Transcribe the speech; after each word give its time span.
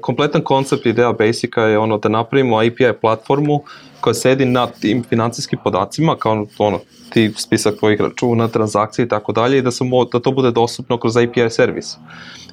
Kompletan 0.00 0.42
koncept 0.42 0.86
ideja 0.86 1.12
Basica 1.12 1.60
je 1.60 1.78
ono 1.78 1.98
da 1.98 2.08
napravimo 2.08 2.56
API 2.56 2.92
platformu 3.00 3.62
koja 4.00 4.14
sedi 4.14 4.44
na 4.44 4.66
tim 4.66 5.04
financijskim 5.08 5.58
podacima, 5.64 6.16
kao 6.16 6.46
ono, 6.58 6.80
ti 7.10 7.32
spisak 7.36 7.78
tvojih 7.78 8.00
računa, 8.00 8.48
transakcije 8.48 9.04
i 9.04 9.08
tako 9.08 9.32
dalje 9.32 9.58
i 9.58 9.62
da, 9.62 9.70
se 9.70 9.84
da 10.12 10.20
to 10.20 10.32
bude 10.32 10.50
dostupno 10.50 10.98
kroz 10.98 11.16
API 11.16 11.50
servis. 11.50 11.96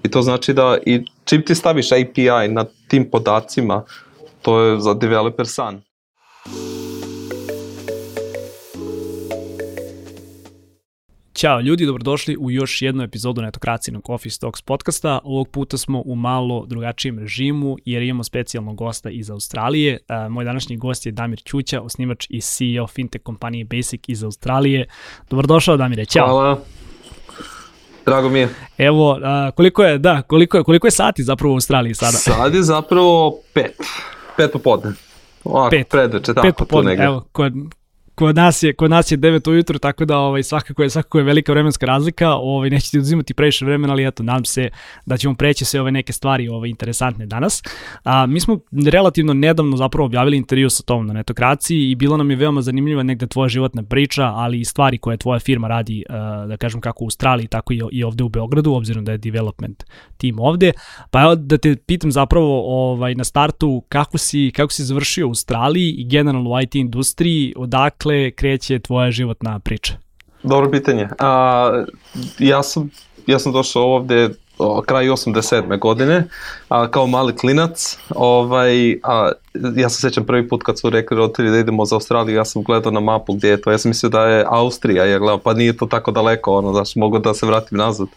I 0.04 0.12
to 0.12 0.22
znači 0.22 0.54
da 0.54 0.78
i 0.86 1.06
čim 1.26 1.42
ti 1.46 1.56
staviš 1.56 1.92
API 1.92 2.48
na 2.48 2.66
tim 2.88 3.10
podacima, 3.12 3.84
to 4.42 4.60
je 4.60 4.80
za 4.80 4.94
developer 4.94 5.48
san. 5.48 5.87
Ćao 11.38 11.62
ljudi, 11.62 11.86
dobrodošli 11.86 12.38
u 12.40 12.52
još 12.52 12.82
jednu 12.82 13.04
epizodu 13.04 13.42
netokracijnog 13.42 14.10
Office 14.10 14.40
Talks 14.40 14.62
podcasta. 14.62 15.20
Ovog 15.24 15.50
puta 15.50 15.78
smo 15.78 16.02
u 16.06 16.16
malo 16.16 16.66
drugačijem 16.66 17.20
režimu 17.20 17.78
jer 17.86 18.04
imamo 18.04 18.24
specijalnog 18.24 18.76
gosta 18.76 19.10
iz 19.10 19.30
Australije. 19.30 19.98
Moj 20.30 20.46
današnji 20.46 20.78
gost 20.78 21.06
je 21.06 21.12
Damir 21.12 21.42
Ćuća, 21.44 21.82
osnivač 21.82 22.28
i 22.30 22.42
CEO 22.42 22.88
fintech 22.88 23.24
kompanije 23.24 23.66
Basic 23.66 24.02
iz 24.08 24.24
Australije. 24.24 24.88
Dobrodošao 25.30 25.78
Damire, 25.78 26.06
ćao. 26.06 26.28
Hvala. 26.28 26.60
Drago 28.06 28.30
mi 28.30 28.40
je. 28.40 28.50
Evo, 28.78 29.20
koliko 29.56 29.84
je, 29.84 29.98
da, 29.98 30.22
koliko 30.22 30.58
je, 30.58 30.64
koliko 30.64 30.88
je 30.88 30.92
sati 30.92 31.24
zapravo 31.24 31.54
u 31.54 31.56
Australiji 31.56 31.94
sada? 31.94 32.18
Sad 32.18 32.54
je 32.54 32.64
zapravo 32.64 33.40
pet. 33.54 33.78
Pet 34.38 34.52
popodne. 34.52 34.92
Ovako, 35.44 35.70
pet. 35.70 35.90
Predveče, 35.90 36.34
tako, 36.34 36.48
pet 36.48 36.56
popodne, 36.58 36.84
tu 36.84 36.90
negde. 36.90 37.04
Evo, 37.04 37.26
kod, 37.32 37.54
kod 38.18 38.36
nas 38.36 38.64
je 38.64 38.74
kod 38.74 38.90
nas 38.90 39.12
je 39.12 39.18
9 39.18 39.50
ujutro 39.50 39.80
tako 39.80 40.06
da 40.06 40.18
ovaj 40.18 40.44
svakako 40.44 40.84
je 40.84 40.90
svakako 40.90 41.18
je 41.18 41.24
velika 41.24 41.52
vremenska 41.52 41.86
razlika. 41.86 42.34
Ovaj 42.34 42.70
neće 42.70 42.92
ti 42.92 43.00
uzimati 43.00 43.34
previše 43.34 43.66
vremena, 43.66 43.94
ali 43.94 44.08
eto 44.08 44.24
nadam 44.24 44.46
se 44.46 44.70
da 45.06 45.18
ćemo 45.18 45.36
preći 45.36 45.66
sve 45.66 45.82
ove 45.82 45.92
neke 45.92 46.14
stvari 46.14 46.48
ovaj 46.48 46.70
interesantne 46.70 47.26
danas. 47.26 47.64
A 48.04 48.26
mi 48.26 48.40
smo 48.40 48.60
relativno 48.92 49.34
nedavno 49.34 49.78
zapravo 49.78 50.06
objavili 50.06 50.38
intervju 50.38 50.70
sa 50.70 50.84
tom 50.84 51.08
na 51.08 51.14
netokraciji 51.14 51.92
i 51.92 51.96
bilo 51.96 52.18
nam 52.18 52.30
je 52.30 52.36
veoma 52.36 52.62
zanimljiva 52.62 53.04
negde 53.04 53.28
tvoja 53.28 53.50
životna 53.50 53.84
priča, 53.84 54.26
ali 54.26 54.60
i 54.60 54.66
stvari 54.66 54.98
koje 54.98 55.18
tvoja 55.18 55.40
firma 55.40 55.68
radi 55.68 56.04
da 56.48 56.58
kažem 56.58 56.82
kako 56.82 57.04
u 57.04 57.08
Australiji 57.08 57.48
tako 57.48 57.74
i 57.74 57.82
i 57.92 58.04
ovde 58.04 58.24
u 58.24 58.30
Beogradu 58.30 58.74
obzirom 58.74 59.06
da 59.06 59.12
je 59.12 59.18
development 59.18 59.84
tim 60.18 60.40
ovde. 60.40 60.72
Pa 61.12 61.22
evo 61.22 61.36
da 61.36 61.58
te 61.58 61.76
pitam 61.76 62.12
zapravo 62.12 62.64
ovaj 62.92 63.16
na 63.16 63.24
startu 63.24 63.84
kako 63.90 64.18
si 64.18 64.52
kako 64.56 64.74
si 64.74 64.84
završio 64.84 65.28
u 65.28 65.30
Australiji 65.30 65.92
i 65.92 66.08
generalno 66.08 66.50
u 66.50 66.62
IT 66.62 66.76
industriji, 66.76 67.54
odakle 67.58 68.07
odakle 68.08 68.32
kreće 68.32 68.80
tvoja 68.80 69.12
životna 69.12 69.60
priča? 69.60 69.94
Dobro 70.44 70.72
pitanje. 70.72 71.08
A, 71.20 71.84
ja, 72.40 72.64
sam, 72.64 72.90
ja 73.28 73.40
sam 73.40 73.52
došao 73.52 73.84
ovde 73.84 74.30
o, 74.58 74.82
kraj 74.82 75.06
87. 75.06 75.80
godine, 75.80 76.28
a, 76.70 76.92
kao 76.92 77.08
mali 77.08 77.36
klinac, 77.36 77.98
ovaj, 78.10 79.00
a, 79.04 79.32
ja 79.76 79.90
se 79.90 80.02
sećam 80.02 80.26
prvi 80.26 80.48
put 80.50 80.64
kad 80.64 80.80
su 80.80 80.90
rekli 80.90 81.18
roditelji 81.18 81.52
da 81.52 81.58
idemo 81.58 81.86
za 81.86 81.96
Australiju, 81.96 82.36
ja 82.36 82.46
sam 82.46 82.64
gledao 82.64 82.92
na 82.92 83.00
mapu 83.00 83.34
gdje 83.34 83.50
je 83.50 83.62
to, 83.62 83.72
ja 83.72 83.78
sam 83.78 83.90
mislio 83.90 84.10
da 84.10 84.26
je 84.26 84.46
Austrija, 84.48 85.06
ja 85.06 85.20
gledao, 85.20 85.38
pa 85.38 85.54
nije 85.54 85.78
to 85.78 85.86
tako 85.86 86.12
daleko, 86.12 86.58
ono, 86.58 86.74
znaš, 86.74 86.96
mogu 86.96 87.20
da 87.20 87.34
se 87.34 87.46
vratim 87.46 87.78
nazad 87.78 88.08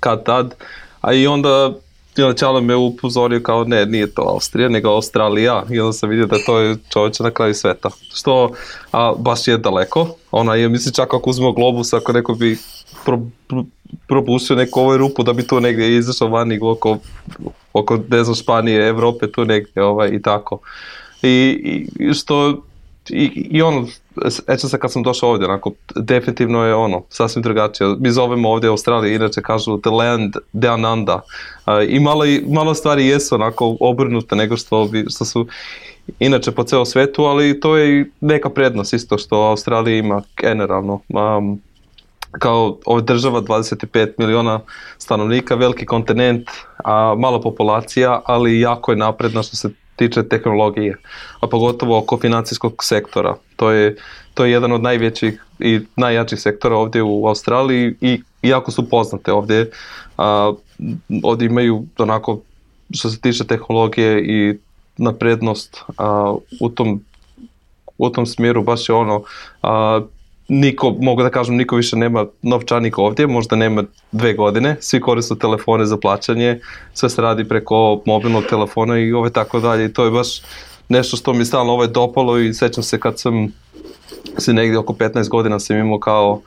kad 0.00 0.24
tad, 0.24 0.54
a 1.00 1.12
i 1.12 1.26
onda 1.26 1.72
i 2.16 2.22
onda 2.22 2.36
Čalo 2.36 2.60
me 2.60 2.76
upozorio 2.76 3.40
kao 3.40 3.64
ne, 3.64 3.86
nije 3.86 4.14
to 4.14 4.22
Austrija, 4.22 4.68
nego 4.68 4.88
Australija 4.88 5.64
i 5.70 5.80
onda 5.80 5.92
sam 5.92 6.08
vidio 6.08 6.26
da 6.26 6.36
to 6.46 6.58
je 6.58 6.76
čovječe 6.92 7.22
na 7.22 7.30
kraju 7.30 7.54
sveta. 7.54 7.90
Što 8.14 8.52
a, 8.92 9.12
baš 9.18 9.48
je 9.48 9.58
daleko, 9.58 10.08
ona 10.30 10.54
je, 10.54 10.68
mislim 10.68 10.94
čak 10.94 11.14
ako 11.14 11.30
uzmemo 11.30 11.52
globus, 11.52 11.92
ako 11.92 12.12
neko 12.12 12.34
bi 12.34 12.58
pro, 13.04 13.20
pro, 13.46 13.64
propustio 14.08 14.56
neku 14.56 14.80
ovoj 14.80 14.98
rupu 14.98 15.22
da 15.22 15.32
bi 15.32 15.46
tu 15.46 15.60
negdje 15.60 15.96
izašao 15.96 16.28
vani 16.28 16.58
oko, 16.62 16.98
oko 17.72 17.98
ne 18.08 18.24
znam, 18.24 18.34
Španije, 18.34 18.88
Evrope, 18.88 19.32
tu 19.32 19.44
negdje 19.44 19.82
ovaj, 19.82 20.08
i 20.08 20.22
tako. 20.22 20.58
I, 21.22 21.86
i 21.98 22.14
što 22.14 22.62
i, 23.08 23.48
i 23.50 23.62
ono, 23.62 23.86
ećam 24.48 24.70
se 24.70 24.78
kad 24.78 24.92
sam 24.92 25.02
došao 25.02 25.30
ovdje, 25.30 25.48
onako, 25.48 25.72
definitivno 25.94 26.64
je 26.64 26.74
ono, 26.74 27.02
sasvim 27.08 27.42
drugačije. 27.42 27.96
Mi 27.98 28.10
zovemo 28.10 28.50
ovdje 28.50 28.70
Australije, 28.70 29.14
inače 29.14 29.42
kažu 29.42 29.78
the 29.80 29.90
land 29.90 30.34
down 30.52 30.92
under. 30.92 31.14
Uh, 31.16 31.74
I 31.88 32.00
malo, 32.00 32.24
malo 32.48 32.74
stvari 32.74 33.06
jesu 33.06 33.34
onako 33.34 33.76
obrnute 33.80 34.36
nego 34.36 34.56
što, 34.56 34.84
bi, 34.84 35.04
što 35.08 35.24
su 35.24 35.46
inače 36.18 36.52
po 36.52 36.64
ceo 36.64 36.84
svetu, 36.84 37.24
ali 37.24 37.60
to 37.60 37.76
je 37.76 38.00
i 38.00 38.04
neka 38.20 38.50
prednost 38.50 38.92
isto 38.92 39.18
što 39.18 39.36
Australija 39.36 39.98
ima 39.98 40.22
generalno. 40.36 41.00
Um, 41.08 41.60
kao 42.38 42.78
ova 42.86 43.00
država 43.00 43.40
25 43.40 44.12
miliona 44.18 44.60
stanovnika, 44.98 45.54
veliki 45.54 45.86
kontinent, 45.86 46.48
a 46.84 47.14
mala 47.18 47.40
populacija, 47.40 48.20
ali 48.24 48.60
jako 48.60 48.92
je 48.92 48.96
napredna 48.96 49.42
što 49.42 49.56
se 49.56 49.70
tiče 49.96 50.28
tehnologije, 50.28 50.96
a 51.40 51.46
pogotovo 51.46 51.98
oko 51.98 52.18
financijskog 52.18 52.84
sektora. 52.84 53.34
To 53.56 53.70
je, 53.70 53.96
to 54.34 54.44
je 54.44 54.52
jedan 54.52 54.72
od 54.72 54.82
najvećih 54.82 55.44
i 55.58 55.80
najjačih 55.96 56.40
sektora 56.40 56.76
ovdje 56.76 57.02
u 57.02 57.26
Australiji 57.26 57.94
i 58.00 58.22
jako 58.42 58.70
su 58.70 58.88
poznate 58.88 59.32
ovdje. 59.32 59.70
A, 60.18 60.52
ovdje 61.22 61.46
imaju 61.46 61.84
onako, 61.98 62.40
što 62.94 63.10
se 63.10 63.20
tiče 63.20 63.44
tehnologije 63.44 64.24
i 64.24 64.58
naprednost 64.96 65.82
a, 65.98 66.34
u 66.60 66.68
tom 66.68 67.00
u 67.98 68.10
tom 68.10 68.26
smjeru 68.26 68.62
baš 68.62 68.88
je 68.88 68.94
ono 68.94 69.22
a, 69.62 70.00
niko, 70.48 70.90
mogu 71.00 71.22
da 71.22 71.30
kažem, 71.30 71.56
niko 71.56 71.76
više 71.76 71.96
nema 71.96 72.26
novčanik 72.42 72.98
ovdje, 72.98 73.26
možda 73.26 73.56
nema 73.56 73.84
dve 74.12 74.34
godine, 74.34 74.76
svi 74.80 75.00
koriste 75.00 75.34
telefone 75.34 75.86
za 75.86 75.96
plaćanje, 75.96 76.60
sve 76.94 77.10
se 77.10 77.22
radi 77.22 77.48
preko 77.48 78.02
mobilnog 78.06 78.44
telefona 78.50 78.98
i 78.98 79.12
ove 79.12 79.30
tako 79.30 79.60
dalje 79.60 79.84
i 79.84 79.92
to 79.92 80.04
je 80.04 80.10
baš 80.10 80.40
nešto 80.88 81.16
što 81.16 81.32
mi 81.32 81.44
stalno 81.44 81.72
ovaj 81.72 81.88
dopalo 81.88 82.38
i 82.38 82.54
sećam 82.54 82.82
se 82.82 83.00
kad 83.00 83.20
sam 83.20 83.52
se 84.38 84.52
negdje 84.52 84.78
oko 84.78 84.92
15 84.92 85.28
godina 85.28 85.60
sam 85.60 85.76
imao 85.76 85.98
kao 85.98 86.40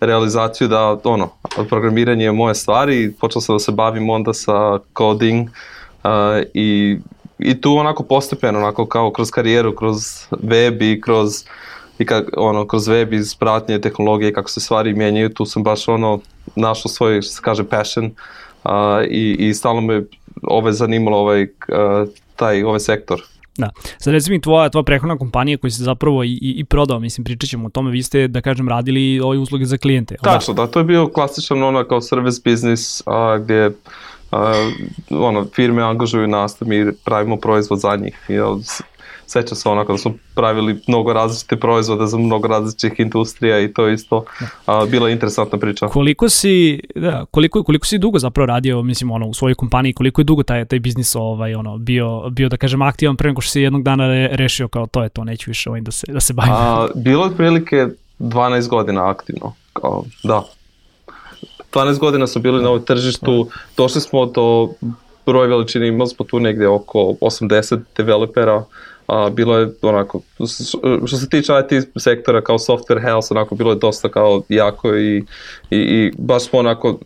realizaciju 0.00 0.68
da 0.68 0.98
ono, 1.04 1.28
programiranje 1.68 2.24
je 2.24 2.32
moje 2.32 2.54
stvari 2.54 3.02
i 3.02 3.12
počeo 3.12 3.42
sam 3.42 3.54
da 3.54 3.58
se 3.58 3.72
bavim 3.72 4.10
onda 4.10 4.34
sa 4.34 4.78
coding 4.98 5.48
uh, 5.48 6.10
i, 6.54 6.98
i 7.38 7.60
tu 7.60 7.76
onako 7.76 8.02
postepeno, 8.02 8.58
onako 8.58 8.86
kao 8.86 9.10
kroz 9.10 9.30
karijeru, 9.30 9.74
kroz 9.76 9.96
web 10.42 10.82
i 10.82 11.00
kroz 11.00 11.44
i 11.98 12.06
kak, 12.06 12.28
ono, 12.36 12.66
kroz 12.66 12.88
web 12.88 13.12
iz 13.12 13.34
pratnje 13.34 13.80
tehnologije 13.80 14.32
kako 14.32 14.50
se 14.50 14.60
stvari 14.60 14.94
mijenjaju, 14.94 15.34
tu 15.34 15.46
sam 15.46 15.62
baš 15.62 15.88
ono 15.88 16.20
našao 16.56 16.90
svoj, 16.90 17.22
što 17.22 17.32
se 17.32 17.40
kaže, 17.42 17.64
passion 17.64 18.04
uh, 18.64 18.70
i, 19.08 19.36
i 19.38 19.54
stalno 19.54 19.80
me 19.80 20.02
ove 20.42 20.72
zanimalo 20.72 21.18
ovaj, 21.18 21.42
uh, 21.42 22.08
taj, 22.36 22.62
ovaj 22.62 22.80
sektor. 22.80 23.22
Da. 23.58 23.70
Sad 23.98 24.12
reci 24.12 24.30
mi 24.30 24.40
tvoja, 24.40 24.68
tvoja 24.68 24.82
prehodna 24.82 25.18
kompanija 25.18 25.58
koja 25.58 25.70
se 25.70 25.84
zapravo 25.84 26.24
i, 26.24 26.28
i, 26.28 26.54
i 26.56 26.64
prodao, 26.64 27.00
mislim, 27.00 27.24
pričat 27.24 27.50
ćemo 27.50 27.66
o 27.66 27.70
tome, 27.70 27.90
vi 27.90 28.02
ste, 28.02 28.28
da 28.28 28.40
kažem, 28.40 28.68
radili 28.68 29.20
ove 29.20 29.38
usluge 29.38 29.64
za 29.64 29.78
klijente. 29.78 30.16
Tačno, 30.22 30.54
da, 30.54 30.66
to 30.66 30.78
je 30.78 30.84
bio 30.84 31.08
klasičan 31.08 31.62
ono 31.62 31.84
kao 31.84 32.00
service 32.00 32.40
business 32.44 33.02
a, 33.06 33.38
gdje 33.38 33.70
a, 34.30 34.70
ono, 35.10 35.46
firme 35.54 35.82
angažuju 35.82 36.26
nas 36.26 36.56
da 36.60 36.66
mi 36.66 36.92
pravimo 37.04 37.36
proizvod 37.36 37.80
za 37.80 37.96
njih. 37.96 38.26
I, 38.28 38.38
seća 39.26 39.54
se 39.54 39.68
onako 39.68 39.92
da 39.92 39.98
smo 39.98 40.12
pravili 40.34 40.80
mnogo 40.88 41.12
različite 41.12 41.56
proizvode 41.56 42.06
za 42.06 42.18
mnogo 42.18 42.48
različitih 42.48 43.00
industrija 43.00 43.60
i 43.60 43.72
to 43.72 43.86
je 43.86 43.94
isto 43.94 44.24
a, 44.66 44.86
bila 44.90 45.10
interesantna 45.10 45.58
priča. 45.58 45.88
Koliko 45.88 46.28
si, 46.28 46.80
da, 46.94 47.24
koliko, 47.30 47.62
koliko 47.62 47.86
si 47.86 47.98
dugo 47.98 48.18
zapravo 48.18 48.46
radio, 48.46 48.82
mislim, 48.82 49.10
ono, 49.10 49.26
u 49.26 49.34
svojoj 49.34 49.54
kompaniji, 49.54 49.92
koliko 49.92 50.20
je 50.20 50.24
dugo 50.24 50.42
taj, 50.42 50.64
taj 50.64 50.78
biznis 50.78 51.16
ovaj, 51.16 51.54
ono, 51.54 51.78
bio, 51.78 52.30
bio, 52.30 52.48
da 52.48 52.56
kažem, 52.56 52.82
aktivan 52.82 53.16
pre 53.16 53.28
nego 53.28 53.40
što 53.40 53.50
si 53.50 53.60
jednog 53.60 53.82
dana 53.82 54.06
re, 54.06 54.28
rešio 54.32 54.68
kao 54.68 54.86
to 54.86 55.02
je 55.02 55.08
to, 55.08 55.24
neću 55.24 55.50
više 55.50 55.70
ovaj 55.70 55.80
da 55.80 55.90
se, 55.90 56.12
da 56.12 56.20
se 56.20 56.32
bavim. 56.32 56.52
A, 56.52 56.88
bilo 56.94 57.24
je 57.24 57.36
prilike 57.36 57.86
12 58.18 58.68
godina 58.68 59.10
aktivno, 59.10 59.54
kao, 59.72 60.04
da. 60.22 60.42
12 61.72 61.98
godina 61.98 62.26
smo 62.26 62.42
bili 62.42 62.62
na 62.62 62.68
ovoj 62.68 62.84
tržištu, 62.84 63.48
došli 63.76 64.00
smo 64.00 64.26
do 64.26 64.68
broja 65.26 65.46
veličine, 65.46 65.88
imali 65.88 66.10
smo 66.10 66.26
tu 66.26 66.40
negde 66.40 66.68
oko 66.68 66.98
80 66.98 67.80
developera, 67.96 68.64
a, 69.06 69.30
bilo 69.30 69.58
je 69.58 69.68
onako, 69.82 70.20
što 71.06 71.16
se 71.16 71.28
tiče 71.28 71.52
IT 71.52 71.88
sektora 71.96 72.40
kao 72.40 72.58
software 72.58 73.12
house, 73.12 73.34
onako 73.34 73.54
bilo 73.54 73.70
je 73.70 73.78
dosta 73.78 74.08
kao 74.08 74.42
jako 74.48 74.96
i, 74.96 75.16
i, 75.70 75.76
i 75.76 76.12
baš 76.18 76.44
smo 76.44 76.58
onako, 76.58 76.98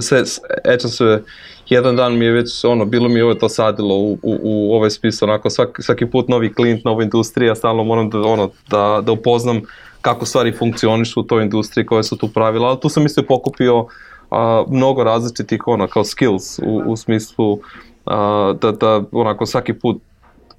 sve, 0.00 0.22
ećam 0.64 0.90
se, 0.90 1.22
jedan 1.68 1.96
dan 1.96 2.18
mi 2.18 2.24
je 2.24 2.32
već, 2.32 2.64
ono, 2.64 2.84
bilo 2.84 3.08
mi 3.08 3.14
je 3.14 3.24
ovo 3.24 3.34
to 3.34 3.48
sadilo 3.48 3.94
u, 3.94 4.12
u, 4.22 4.38
u 4.42 4.74
ovaj 4.74 4.90
spis, 4.90 5.22
onako, 5.22 5.50
svaki, 5.50 5.82
svaki 5.82 6.06
put 6.06 6.28
novi 6.28 6.52
klient, 6.54 6.84
nova 6.84 7.02
industrija, 7.02 7.54
stalno 7.54 7.84
moram 7.84 8.10
da, 8.10 8.20
ono, 8.20 8.50
da, 8.70 9.02
da 9.04 9.12
upoznam 9.12 9.60
kako 10.00 10.26
stvari 10.26 10.52
funkcionišu 10.52 11.20
u 11.20 11.22
toj 11.22 11.42
industriji, 11.42 11.86
koje 11.86 12.02
su 12.02 12.16
tu 12.16 12.28
pravila, 12.28 12.68
ali 12.68 12.80
tu 12.80 12.88
sam 12.88 13.06
isto 13.06 13.22
pokupio 13.22 13.86
a, 14.30 14.64
mnogo 14.68 15.04
različitih, 15.04 15.66
ono, 15.66 15.86
kao 15.86 16.04
skills 16.04 16.58
u, 16.58 16.82
u 16.86 16.96
smislu 16.96 17.58
a, 18.06 18.54
da, 18.60 18.72
da, 18.72 19.02
onako, 19.12 19.46
svaki 19.46 19.72
put 19.72 19.96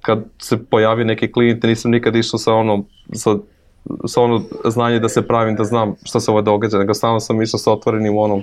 kad 0.08 0.24
se 0.38 0.64
pojavi 0.64 1.04
neki 1.04 1.32
klijent, 1.32 1.62
nisam 1.62 1.90
nikad 1.90 2.16
išao 2.16 2.38
sa 2.38 2.54
ono, 2.54 2.84
sa, 3.12 3.36
sa 4.06 4.22
ono 4.22 4.42
znanje 4.64 4.98
da 4.98 5.08
se 5.08 5.26
pravim, 5.26 5.56
da 5.56 5.64
znam 5.64 5.94
šta 6.04 6.20
se 6.20 6.30
ovo 6.30 6.42
događa, 6.42 6.78
nego 6.78 6.94
stalno 6.94 7.20
sam 7.20 7.42
išao 7.42 7.58
sa 7.58 7.72
otvorenim 7.72 8.16
onom 8.16 8.42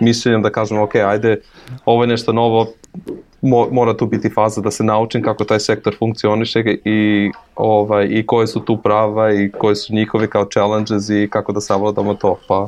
mišljenjem 0.00 0.42
da 0.42 0.50
kažem, 0.50 0.78
ok, 0.78 0.94
ajde, 0.94 1.40
ovo 1.84 2.02
je 2.02 2.06
nešto 2.06 2.32
novo, 2.32 2.66
mo, 3.42 3.68
mora 3.70 3.96
tu 3.96 4.06
biti 4.06 4.30
faza 4.34 4.60
da 4.60 4.70
se 4.70 4.84
naučim 4.84 5.22
kako 5.22 5.44
taj 5.44 5.60
sektor 5.60 5.96
funkcioniše 5.98 6.60
i, 6.84 7.30
ovaj, 7.54 8.06
i 8.10 8.26
koje 8.26 8.46
su 8.46 8.60
tu 8.60 8.76
prava 8.76 9.32
i 9.32 9.50
koje 9.58 9.76
su 9.76 9.94
njihove 9.94 10.30
kao 10.30 10.44
challenges 10.44 11.08
i 11.08 11.28
kako 11.30 11.52
da 11.52 11.60
savladamo 11.60 12.14
to. 12.14 12.38
Pa, 12.48 12.66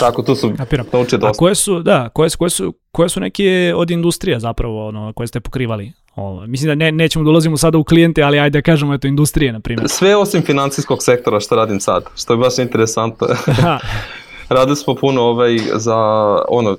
tako, 0.00 0.22
tu 0.22 0.34
su 0.34 0.52
nauče 0.92 1.18
dosta. 1.18 1.28
A 1.28 1.38
koje 1.38 1.54
su, 1.54 1.80
da, 1.82 2.08
koje, 2.08 2.30
koje, 2.38 2.50
su, 2.50 2.74
koje 2.90 3.08
su 3.08 3.20
neke 3.20 3.72
od 3.76 3.90
industrija 3.90 4.38
zapravo 4.38 4.88
ono, 4.88 5.12
koje 5.12 5.26
ste 5.26 5.40
pokrivali? 5.40 5.92
Ovo, 6.14 6.46
mislim 6.46 6.68
da 6.68 6.74
ne, 6.74 6.92
nećemo 6.92 7.24
da 7.24 7.30
ulazimo 7.30 7.56
sada 7.56 7.78
u 7.78 7.84
klijente, 7.84 8.22
ali 8.22 8.38
ajde 8.38 8.58
da 8.58 8.62
kažemo 8.62 8.94
eto 8.94 9.06
industrije, 9.06 9.52
na 9.52 9.60
primjer. 9.60 9.88
Sve 9.88 10.16
osim 10.16 10.42
financijskog 10.42 11.02
sektora 11.02 11.40
što 11.40 11.56
radim 11.56 11.80
sad, 11.80 12.04
što 12.16 12.32
je 12.32 12.36
baš 12.36 12.58
interesantno. 12.58 13.26
Radili 14.48 14.76
smo 14.76 14.94
puno 14.94 15.22
ovaj, 15.22 15.58
za 15.74 15.96
ono, 16.48 16.76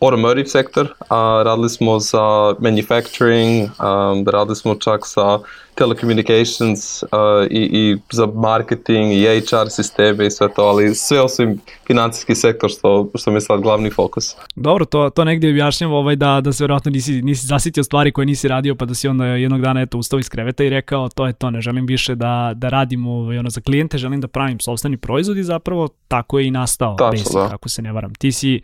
automotive 0.00 0.46
sektor, 0.46 0.88
a 1.08 1.42
radili 1.44 1.68
smo 1.68 1.98
za 1.98 2.54
manufacturing, 2.58 3.68
um, 3.68 4.26
radili 4.26 4.56
smo 4.56 4.74
čak 4.74 5.00
sa 5.06 5.38
telecommunications 5.78 7.02
uh, 7.02 7.08
i, 7.50 7.68
i 7.72 7.96
za 8.10 8.26
marketing 8.26 9.12
i 9.12 9.40
HR 9.40 9.70
sisteme 9.70 10.26
i 10.26 10.30
sve 10.30 10.48
to, 10.56 10.62
ali 10.62 10.94
sve 10.94 11.20
osim 11.20 11.60
financijski 11.86 12.34
sektor 12.34 12.70
što, 12.70 13.10
što 13.14 13.30
mi 13.30 13.36
je 13.36 13.40
sad 13.40 13.60
glavni 13.60 13.90
fokus. 13.90 14.34
Dobro, 14.56 14.84
to, 14.84 15.10
to 15.10 15.24
negdje 15.24 15.50
objašnjam 15.50 15.92
ovaj, 15.92 16.16
da, 16.16 16.40
da 16.40 16.52
se 16.52 16.64
vjerojatno 16.64 16.90
nisi, 16.90 17.22
nisi 17.22 17.46
zasitio 17.46 17.84
stvari 17.84 18.12
koje 18.12 18.26
nisi 18.26 18.48
radio 18.48 18.74
pa 18.74 18.84
da 18.84 18.94
si 18.94 19.08
onda 19.08 19.24
jednog 19.26 19.60
dana 19.60 19.80
eto, 19.80 19.98
ustao 19.98 20.18
iz 20.18 20.28
kreveta 20.28 20.64
i 20.64 20.70
rekao 20.70 21.08
to 21.08 21.26
je 21.26 21.32
to, 21.32 21.50
ne 21.50 21.60
želim 21.60 21.86
više 21.86 22.14
da, 22.14 22.52
da 22.56 22.68
radim 22.68 23.06
ovaj, 23.06 23.38
ono, 23.38 23.50
za 23.50 23.60
klijente, 23.60 23.98
želim 23.98 24.20
da 24.20 24.28
pravim 24.28 24.60
sobstveni 24.60 24.96
proizvod 24.96 25.36
i 25.36 25.42
zapravo 25.42 25.88
tako 26.08 26.38
je 26.38 26.46
i 26.46 26.50
nastao 26.50 26.96
Tačno, 26.98 27.10
Basic, 27.10 27.32
da. 27.32 27.54
ako 27.54 27.68
se 27.68 27.82
ne 27.82 27.92
varam. 27.92 28.14
Ti 28.14 28.32
si, 28.32 28.60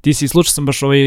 ti 0.00 0.14
si, 0.14 0.28
slušao 0.28 0.52
sam 0.52 0.66
baš 0.66 0.82
ovaj, 0.82 0.98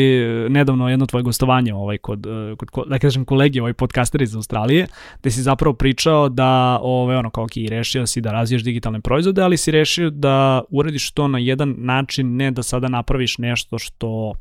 nedavno 0.50 0.90
jedno 0.90 1.06
tvoje 1.06 1.24
gostovanje 1.24 1.74
ovaj, 1.74 1.98
kod, 1.98 2.28
kod, 2.72 2.88
da 2.88 3.00
kažem 3.00 3.26
kolegi, 3.26 3.60
ovaj 3.60 3.74
podcaster 3.74 4.22
iz 4.22 4.36
Australije, 4.36 4.88
gde 5.20 5.32
si 5.32 5.42
zapravo 5.42 5.74
pričao 5.74 6.30
da, 6.30 6.80
ovaj, 6.82 7.16
ono, 7.16 7.30
kao 7.30 7.48
ki, 7.48 7.68
rešio 7.68 8.08
si 8.08 8.22
da 8.22 8.32
razviješ 8.32 8.64
digitalne 8.64 9.02
proizvode, 9.02 9.42
ali 9.42 9.58
si 9.58 9.72
rešio 9.72 10.10
da 10.10 10.62
uradiš 10.70 11.12
to 11.12 11.28
na 11.28 11.40
jedan 11.40 11.76
način, 11.78 12.36
ne 12.36 12.52
da 12.52 12.64
sada 12.64 12.88
napraviš 12.88 13.38
nešto 13.38 13.80
što 13.80 14.34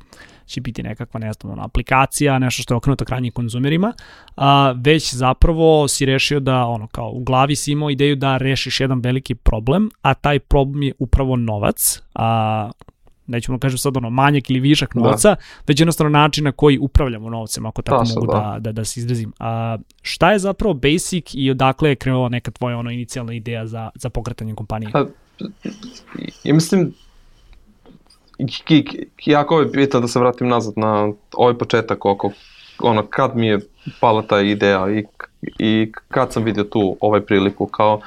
će 0.46 0.60
biti 0.60 0.82
nekakva, 0.82 1.20
ne 1.20 1.32
znam, 1.32 1.60
aplikacija, 1.60 2.38
nešto 2.38 2.62
što 2.62 2.74
je 2.74 2.76
okrenuto 2.76 3.04
krajnjim 3.04 3.32
konzumerima, 3.32 3.92
a, 4.36 4.74
već 4.76 5.14
zapravo 5.14 5.88
si 5.88 6.04
rešio 6.04 6.40
da, 6.40 6.66
ono, 6.66 6.86
kao 6.86 7.10
u 7.10 7.24
glavi 7.24 7.56
si 7.56 7.72
imao 7.72 7.90
ideju 7.90 8.16
da 8.16 8.36
rešiš 8.36 8.80
jedan 8.80 9.00
veliki 9.00 9.34
problem, 9.34 9.90
a 10.02 10.14
taj 10.14 10.38
problem 10.38 10.82
je 10.82 10.92
upravo 10.98 11.36
novac, 11.36 12.02
a, 12.14 12.70
nećemo 13.30 13.58
da 13.58 13.62
kažem 13.62 13.78
sad 13.78 13.96
ono 13.96 14.10
manjak 14.10 14.50
ili 14.50 14.60
višak 14.60 14.94
da. 14.94 15.00
novca, 15.00 15.28
da. 15.28 15.36
već 15.66 15.80
jednostavno 15.80 16.10
način 16.10 16.44
na 16.44 16.52
koji 16.52 16.78
upravljamo 16.78 17.30
novcem, 17.30 17.66
ako 17.66 17.82
tako 17.82 18.04
Tačno, 18.04 18.20
mogu 18.20 18.32
da. 18.32 18.38
da, 18.38 18.58
da, 18.58 18.72
da 18.72 18.84
se 18.84 19.00
izrazim. 19.00 19.32
A, 19.38 19.78
šta 20.02 20.32
je 20.32 20.38
zapravo 20.38 20.74
Basic 20.74 21.30
i 21.34 21.50
odakle 21.50 21.88
je 21.88 21.96
krenula 21.96 22.28
neka 22.28 22.50
tvoja 22.50 22.76
ono 22.76 22.90
inicijalna 22.90 23.32
ideja 23.32 23.66
za, 23.66 23.90
za 23.94 24.10
pokretanje 24.10 24.54
kompanije? 24.54 24.90
A, 24.94 25.04
ja 26.44 26.54
mislim, 26.54 26.92
jako 29.26 29.60
je 29.60 29.66
bitno 29.66 30.00
da 30.00 30.08
se 30.08 30.18
vratim 30.18 30.48
nazad 30.48 30.74
na 30.76 31.12
ovaj 31.32 31.54
početak 31.54 32.04
oko 32.04 32.30
ono, 32.82 33.06
kad 33.06 33.36
mi 33.36 33.46
je 33.46 33.60
pala 34.00 34.22
ta 34.22 34.40
ideja 34.40 34.90
i, 34.90 35.04
i 35.58 35.92
kad 36.08 36.32
sam 36.32 36.44
vidio 36.44 36.64
tu 36.64 36.96
ovaj 37.00 37.20
priliku 37.20 37.66
kao 37.66 38.00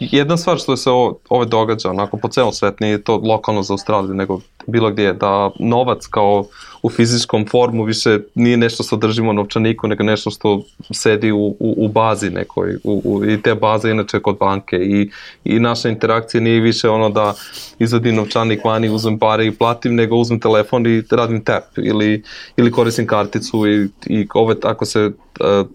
jedna 0.00 0.36
stvar 0.36 0.58
što 0.58 0.76
se 0.76 0.90
ovo, 0.90 1.18
ovo 1.28 1.44
događa 1.44 1.90
onako 1.90 2.16
po 2.16 2.28
celom 2.28 2.52
svet, 2.52 2.80
nije 2.80 3.02
to 3.02 3.16
lokalno 3.16 3.62
za 3.62 3.72
Australiju, 3.72 4.14
nego 4.14 4.40
bilo 4.66 4.90
gdje, 4.90 5.12
da 5.12 5.50
novac 5.58 6.06
kao 6.06 6.44
u 6.82 6.90
fizičkom 6.90 7.46
formu 7.46 7.84
više 7.84 8.18
nije 8.34 8.56
nešto 8.56 8.82
što 8.82 8.96
držimo 8.96 9.32
novčaniku, 9.32 9.88
nego 9.88 10.02
nešto 10.02 10.30
što 10.30 10.62
sedi 10.92 11.32
u, 11.32 11.38
u, 11.38 11.74
u 11.76 11.88
bazi 11.88 12.30
nekoj, 12.30 12.74
u, 12.84 13.02
u, 13.04 13.24
i 13.24 13.42
te 13.42 13.54
baze 13.54 13.90
inače 13.90 14.20
kod 14.20 14.38
banke 14.38 14.76
i, 14.76 15.10
i 15.44 15.58
naša 15.60 15.88
interakcija 15.88 16.40
nije 16.40 16.60
više 16.60 16.88
ono 16.88 17.10
da 17.10 17.34
izvadim 17.78 18.14
novčanik 18.14 18.64
vani, 18.64 18.88
uzmem 18.88 19.18
pare 19.18 19.46
i 19.46 19.50
platim, 19.50 19.94
nego 19.94 20.16
uzmem 20.16 20.40
telefon 20.40 20.86
i 20.86 21.02
radim 21.10 21.44
tap 21.44 21.64
ili, 21.76 22.22
ili 22.56 22.72
koristim 22.72 23.06
karticu 23.06 23.66
i, 23.66 23.88
i 24.06 24.26
ove, 24.34 24.54
ako 24.62 24.84
se 24.84 25.06
uh, 25.06 25.66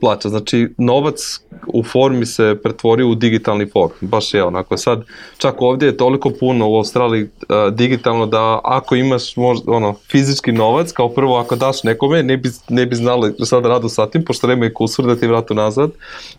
plaća. 0.00 0.28
Znači, 0.28 0.68
novac 0.78 1.40
u 1.66 1.82
formi 1.82 2.26
se 2.26 2.56
pretvorio 2.62 3.08
u 3.08 3.14
digitalni 3.14 3.66
form. 3.66 3.92
Baš 4.00 4.34
je 4.34 4.44
onako. 4.44 4.76
Sad, 4.76 5.04
čak 5.38 5.62
ovdje 5.62 5.86
je 5.86 5.96
toliko 5.96 6.30
puno 6.40 6.70
u 6.70 6.76
Australiji 6.76 7.22
uh, 7.22 7.74
digitalno 7.74 8.26
da 8.26 8.60
ako 8.64 8.94
imaš 8.94 9.36
možda, 9.36 9.72
ono, 9.72 9.94
fizički 10.10 10.52
novac, 10.52 10.92
kao 10.92 11.08
prvo 11.08 11.36
ako 11.36 11.56
daš 11.56 11.82
nekome, 11.82 12.22
ne 12.22 12.36
bi, 12.36 12.48
ne 12.68 12.86
bi 12.86 12.96
znali 12.96 13.34
sad 13.44 13.66
radu 13.66 13.88
sa 13.88 14.06
tim, 14.06 14.24
pošto 14.24 14.46
nema 14.46 14.66
i 14.66 14.74
kusur 14.74 15.06
da 15.06 15.16
ti 15.16 15.26
vratu 15.26 15.54
nazad, 15.54 15.90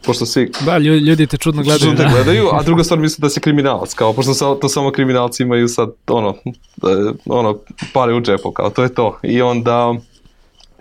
pošto 0.05 0.25
svi... 0.25 0.51
Da, 0.65 0.77
ljudi 0.77 1.27
te 1.27 1.37
čudno 1.37 1.63
gledaju. 1.63 1.91
Čudno 1.91 2.03
da. 2.03 2.09
gledaju, 2.09 2.47
a 2.51 2.63
druga 2.67 2.83
stvar 2.83 2.99
misle 2.99 3.21
da 3.21 3.29
si 3.29 3.39
kriminalac, 3.39 3.93
kao, 3.93 4.13
pošto 4.13 4.33
sa, 4.33 4.55
to 4.55 4.69
samo 4.69 4.91
kriminalci 4.91 5.43
imaju 5.43 5.67
sad, 5.67 5.89
ono, 6.07 6.35
e, 6.83 7.11
ono, 7.25 7.57
pare 7.93 8.13
u 8.13 8.21
džepu, 8.21 8.51
kao, 8.51 8.69
to 8.69 8.83
je 8.83 8.93
to. 8.93 9.19
I 9.23 9.41
onda 9.41 9.95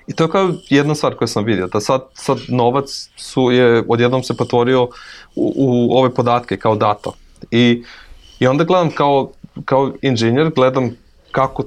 I 0.06 0.12
to 0.12 0.24
je 0.24 0.30
kao 0.30 0.50
jedna 0.68 0.94
stvar 0.94 1.14
koju 1.14 1.28
sam 1.28 1.44
vidio, 1.44 1.66
da 1.66 1.80
sad, 1.80 2.00
sad 2.14 2.38
novac 2.48 3.08
su 3.16 3.50
je 3.50 3.84
odjednom 3.88 4.22
se 4.22 4.36
potvorio 4.36 4.82
u, 5.36 5.52
u 5.56 5.98
ove 5.98 6.14
podatke 6.14 6.56
kao 6.56 6.76
data. 6.76 7.10
I, 7.50 7.82
i 8.38 8.46
onda 8.46 8.64
gledam 8.64 8.90
kao, 8.90 9.30
kao 9.64 9.92
inženjer, 10.02 10.50
gledam 10.56 10.90
kako 11.30 11.62
e, 11.62 11.66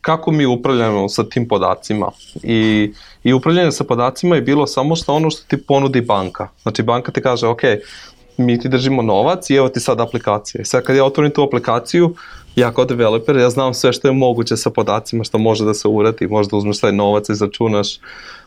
kako 0.00 0.30
mi 0.30 0.46
upravljamo 0.46 1.08
sa 1.08 1.24
tim 1.24 1.48
podacima 1.48 2.10
i, 2.42 2.92
i 3.24 3.32
upravljanje 3.32 3.72
sa 3.72 3.84
podacima 3.84 4.36
je 4.36 4.42
bilo 4.42 4.66
samo 4.66 4.96
što 4.96 5.14
ono 5.14 5.30
što 5.30 5.42
ti 5.48 5.66
ponudi 5.66 6.00
banka. 6.00 6.48
Znači 6.62 6.82
banka 6.82 7.12
ti 7.12 7.22
kaže, 7.22 7.46
ok, 7.46 7.60
mi 8.36 8.60
ti 8.60 8.68
držimo 8.68 9.02
novac 9.02 9.50
i 9.50 9.54
evo 9.54 9.68
ti 9.68 9.80
sad 9.80 10.00
aplikacija. 10.00 10.62
I 10.62 10.64
sad 10.64 10.84
kad 10.84 10.96
ja 10.96 11.04
otvorim 11.04 11.32
tu 11.32 11.42
aplikaciju, 11.42 12.14
ja 12.56 12.72
kao 12.72 12.84
developer, 12.84 13.36
ja 13.36 13.50
znam 13.50 13.74
sve 13.74 13.92
što 13.92 14.08
je 14.08 14.12
moguće 14.12 14.56
sa 14.56 14.70
podacima, 14.70 15.24
što 15.24 15.38
može 15.38 15.64
da 15.64 15.74
se 15.74 15.88
uradi, 15.88 16.26
možda 16.26 16.56
uzmeš 16.56 16.80
taj 16.80 16.92
novac 16.92 17.28
i 17.28 17.34
začunaš 17.34 17.98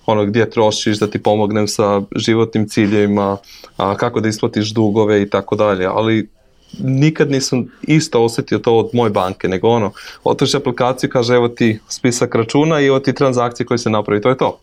ono 0.06 0.26
gdje 0.26 0.50
trošiš, 0.50 1.00
da 1.00 1.08
ti 1.08 1.24
pomognem 1.24 1.68
sa 1.68 2.02
životnim 2.16 2.70
ciljevima, 2.70 3.38
a, 3.78 3.98
kako 3.98 4.20
da 4.20 4.30
isplatiš 4.30 4.70
dugove 4.74 5.22
i 5.22 5.30
tako 5.30 5.56
dalje, 5.56 5.86
ali 5.86 6.30
nikad 6.80 7.32
nisam 7.32 7.72
isto 7.82 8.24
osetio 8.24 8.60
to 8.60 8.78
od 8.78 8.90
moje 8.94 9.10
banke, 9.10 9.48
nego 9.48 9.68
ono, 9.68 9.92
otvoriš 10.24 10.56
aplikaciju, 10.56 11.10
kaže 11.10 11.36
evo 11.36 11.48
ti 11.48 11.80
spisak 11.90 12.36
računa 12.36 12.82
i 12.82 12.86
evo 12.86 13.00
ti 13.00 13.14
transakcije 13.14 13.66
koje 13.66 13.78
se 13.78 13.90
napravi, 13.90 14.22
to 14.22 14.30
je 14.30 14.38
to. 14.38 14.60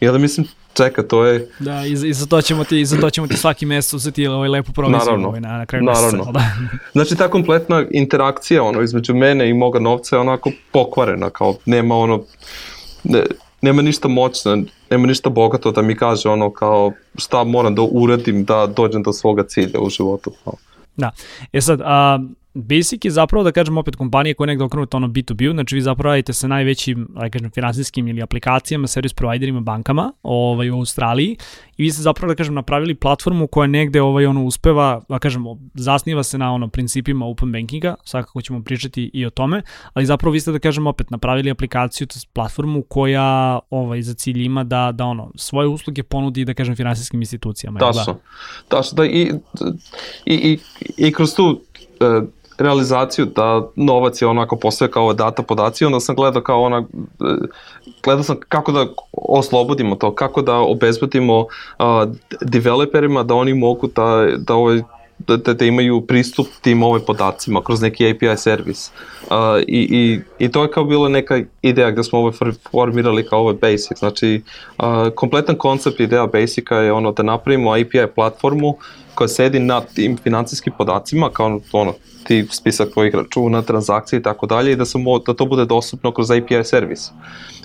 I 0.00 0.08
onda 0.08 0.18
mislim, 0.18 0.46
čeka, 0.74 1.02
to 1.02 1.24
je... 1.24 1.48
Da, 1.58 1.86
i, 1.86 1.92
i 1.92 2.12
za 2.12 2.26
to 2.26 2.42
ćemo 2.42 2.64
ti, 2.64 2.80
i 2.80 2.86
za 2.86 3.00
to 3.00 3.10
ćemo 3.10 3.26
ti 3.26 3.36
svaki 3.36 3.66
mesec 3.66 3.94
uzeti 3.94 4.26
ovaj 4.26 4.48
lepu 4.48 4.72
proviziju 4.72 4.98
naravno, 4.98 5.28
ovaj, 5.28 5.40
na, 5.40 5.58
na 5.58 5.66
kraju 5.66 5.84
naravno. 5.84 6.18
meseca. 6.18 6.32
Da. 6.32 6.44
znači 6.92 7.16
ta 7.16 7.30
kompletna 7.30 7.84
interakcija 7.90 8.62
ono, 8.62 8.82
između 8.82 9.14
mene 9.14 9.50
i 9.50 9.54
moga 9.54 9.78
novca 9.78 10.16
je 10.16 10.20
onako 10.20 10.50
pokvarena, 10.72 11.30
kao 11.30 11.54
nema 11.66 11.96
ono... 11.96 12.22
Ne, 13.04 13.22
nema 13.62 13.82
ništa 13.82 14.08
moćno, 14.08 14.62
nema 14.90 15.06
ništa 15.06 15.30
bogato 15.30 15.72
da 15.72 15.82
mi 15.82 15.96
kaže 15.96 16.28
ono 16.28 16.50
kao 16.50 16.92
šta 17.16 17.44
moram 17.44 17.74
da 17.74 17.82
uradim 17.82 18.44
da 18.44 18.66
dođem 18.66 19.02
do 19.02 19.12
svoga 19.12 19.44
cilja 19.48 19.80
u 19.80 19.90
životu. 19.90 20.32
Da. 20.96 21.10
E 21.52 21.60
sad, 21.60 21.80
a, 21.84 22.18
Basic 22.54 23.04
je 23.04 23.10
zapravo, 23.10 23.44
da 23.44 23.52
kažem 23.52 23.78
opet, 23.78 23.96
kompanija 23.96 24.34
koja 24.34 24.44
je 24.44 24.46
negde 24.46 24.64
okrenuta 24.64 24.96
ono 24.96 25.08
B2B, 25.08 25.52
znači 25.52 25.74
vi 25.74 25.80
zapravo 25.80 26.12
radite 26.12 26.32
sa 26.32 26.48
najvećim, 26.48 27.08
da 27.14 27.30
kažem, 27.30 27.50
finansijskim 27.50 28.08
ili 28.08 28.22
aplikacijama, 28.22 28.86
servis 28.86 29.12
providerima, 29.12 29.60
bankama 29.60 30.12
ovaj, 30.22 30.70
u 30.70 30.74
Australiji 30.74 31.36
i 31.76 31.82
vi 31.82 31.90
ste 31.90 32.02
zapravo, 32.02 32.32
da 32.32 32.36
kažem, 32.36 32.54
napravili 32.54 32.94
platformu 32.94 33.46
koja 33.46 33.66
negde 33.66 34.02
ovaj, 34.02 34.26
ono, 34.26 34.44
uspeva, 34.44 35.00
da 35.08 35.18
kažem, 35.18 35.44
zasniva 35.74 36.22
se 36.22 36.38
na 36.38 36.52
ono, 36.52 36.68
principima 36.68 37.26
open 37.26 37.52
bankinga, 37.52 37.94
svakako 38.04 38.42
ćemo 38.42 38.62
pričati 38.62 39.10
i 39.12 39.26
o 39.26 39.30
tome, 39.30 39.62
ali 39.94 40.06
zapravo 40.06 40.32
vi 40.32 40.40
ste, 40.40 40.52
da 40.52 40.58
kažem, 40.58 40.86
opet 40.86 41.10
napravili 41.10 41.50
aplikaciju, 41.50 42.06
to 42.06 42.14
platformu 42.32 42.82
koja 42.82 43.58
ovaj, 43.70 44.02
za 44.02 44.14
cilj 44.14 44.44
ima 44.44 44.64
da, 44.64 44.92
da 44.92 45.04
ono, 45.04 45.32
svoje 45.36 45.68
usluge 45.68 46.02
ponudi, 46.02 46.44
da 46.44 46.54
kažem, 46.54 46.76
finansijskim 46.76 47.22
institucijama. 47.22 47.80
Tačno, 47.80 48.12
da? 48.12 48.18
tačno, 48.68 48.96
da 48.96 49.06
i, 49.06 49.32
i, 50.26 50.34
i, 50.34 50.58
i 50.96 51.12
kroz 51.12 51.34
tu 51.34 51.44
uh, 52.00 52.28
realizaciju 52.58 53.26
da 53.26 53.68
novac 53.76 54.22
je 54.22 54.28
onako 54.28 54.56
postoje 54.56 54.90
kao 54.90 55.12
data 55.12 55.42
podaci, 55.42 55.84
onda 55.84 56.00
sam 56.00 56.16
gledao 56.16 56.42
kao 56.42 56.62
ona, 56.62 56.84
gledao 58.02 58.22
sam 58.22 58.36
kako 58.48 58.72
da 58.72 58.86
oslobodimo 59.12 59.96
to, 59.96 60.14
kako 60.14 60.42
da 60.42 60.54
obezbedimo 60.54 61.38
uh, 61.40 61.46
developerima 62.40 63.22
da 63.22 63.34
oni 63.34 63.54
mogu 63.54 63.86
da, 63.86 64.26
da 64.38 64.54
ovaj 64.54 64.82
da, 65.18 65.36
da, 65.36 65.54
da 65.54 65.64
imaju 65.64 66.00
pristup 66.00 66.46
tim 66.60 66.82
ove 66.82 67.00
podacima 67.06 67.62
kroz 67.64 67.82
neki 67.82 68.10
API 68.10 68.36
servis. 68.36 68.90
Uh, 69.22 69.62
i, 69.66 69.88
i, 69.90 70.20
I 70.38 70.48
to 70.48 70.62
je 70.62 70.70
kao 70.70 70.84
bila 70.84 71.08
neka 71.08 71.40
ideja 71.62 71.90
gde 71.90 72.04
smo 72.04 72.18
ovo 72.18 72.32
formirali 72.70 73.26
kao 73.26 73.40
ovo 73.40 73.52
Basic. 73.52 73.98
Znači, 73.98 74.42
uh, 74.78 74.84
kompletan 75.14 75.56
koncept 75.56 76.00
ideja 76.00 76.26
Basica 76.26 76.74
je 76.74 76.92
ono 76.92 77.12
da 77.12 77.22
napravimo 77.22 77.70
API 77.70 78.06
platformu 78.14 78.76
koja 79.14 79.28
sedi 79.28 79.58
na 79.58 79.80
tim 79.80 80.16
financijskim 80.16 80.72
podacima, 80.78 81.30
kao 81.30 81.60
ono, 81.72 81.94
ti 82.24 82.46
spisak 82.50 82.92
tvojih 82.92 83.14
računa, 83.14 83.62
transakcije 83.62 84.18
i 84.20 84.22
tako 84.22 84.46
dalje 84.46 84.72
i 84.72 84.76
da, 84.76 84.84
se 84.84 84.98
da 85.26 85.34
to 85.34 85.46
bude 85.46 85.64
dostupno 85.64 86.12
kroz 86.12 86.30
API 86.30 86.64
servis. 86.64 87.10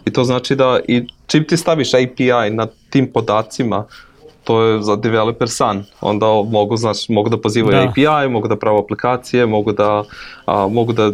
I 0.06 0.14
to 0.14 0.24
znači 0.24 0.56
da 0.56 0.80
i 0.88 1.08
čim 1.28 1.44
ti 1.44 1.58
staviš 1.58 1.94
API 1.94 2.50
na 2.50 2.68
tim 2.90 3.12
podacima, 3.14 3.86
to 4.50 4.62
je 4.64 4.82
za 4.82 4.96
developer 4.96 5.50
san. 5.50 5.84
Onda 6.02 6.26
mogu, 6.26 6.78
znači, 6.78 7.12
mogu 7.14 7.30
da 7.30 7.38
pozivaju 7.38 7.78
da. 7.78 7.84
API, 7.90 8.30
mogu 8.30 8.48
da 8.48 8.56
pravo 8.56 8.80
aplikacije, 8.80 9.46
mogu 9.46 9.72
da, 9.72 10.04
a, 10.46 10.68
mogu 10.68 10.94
da, 10.94 11.12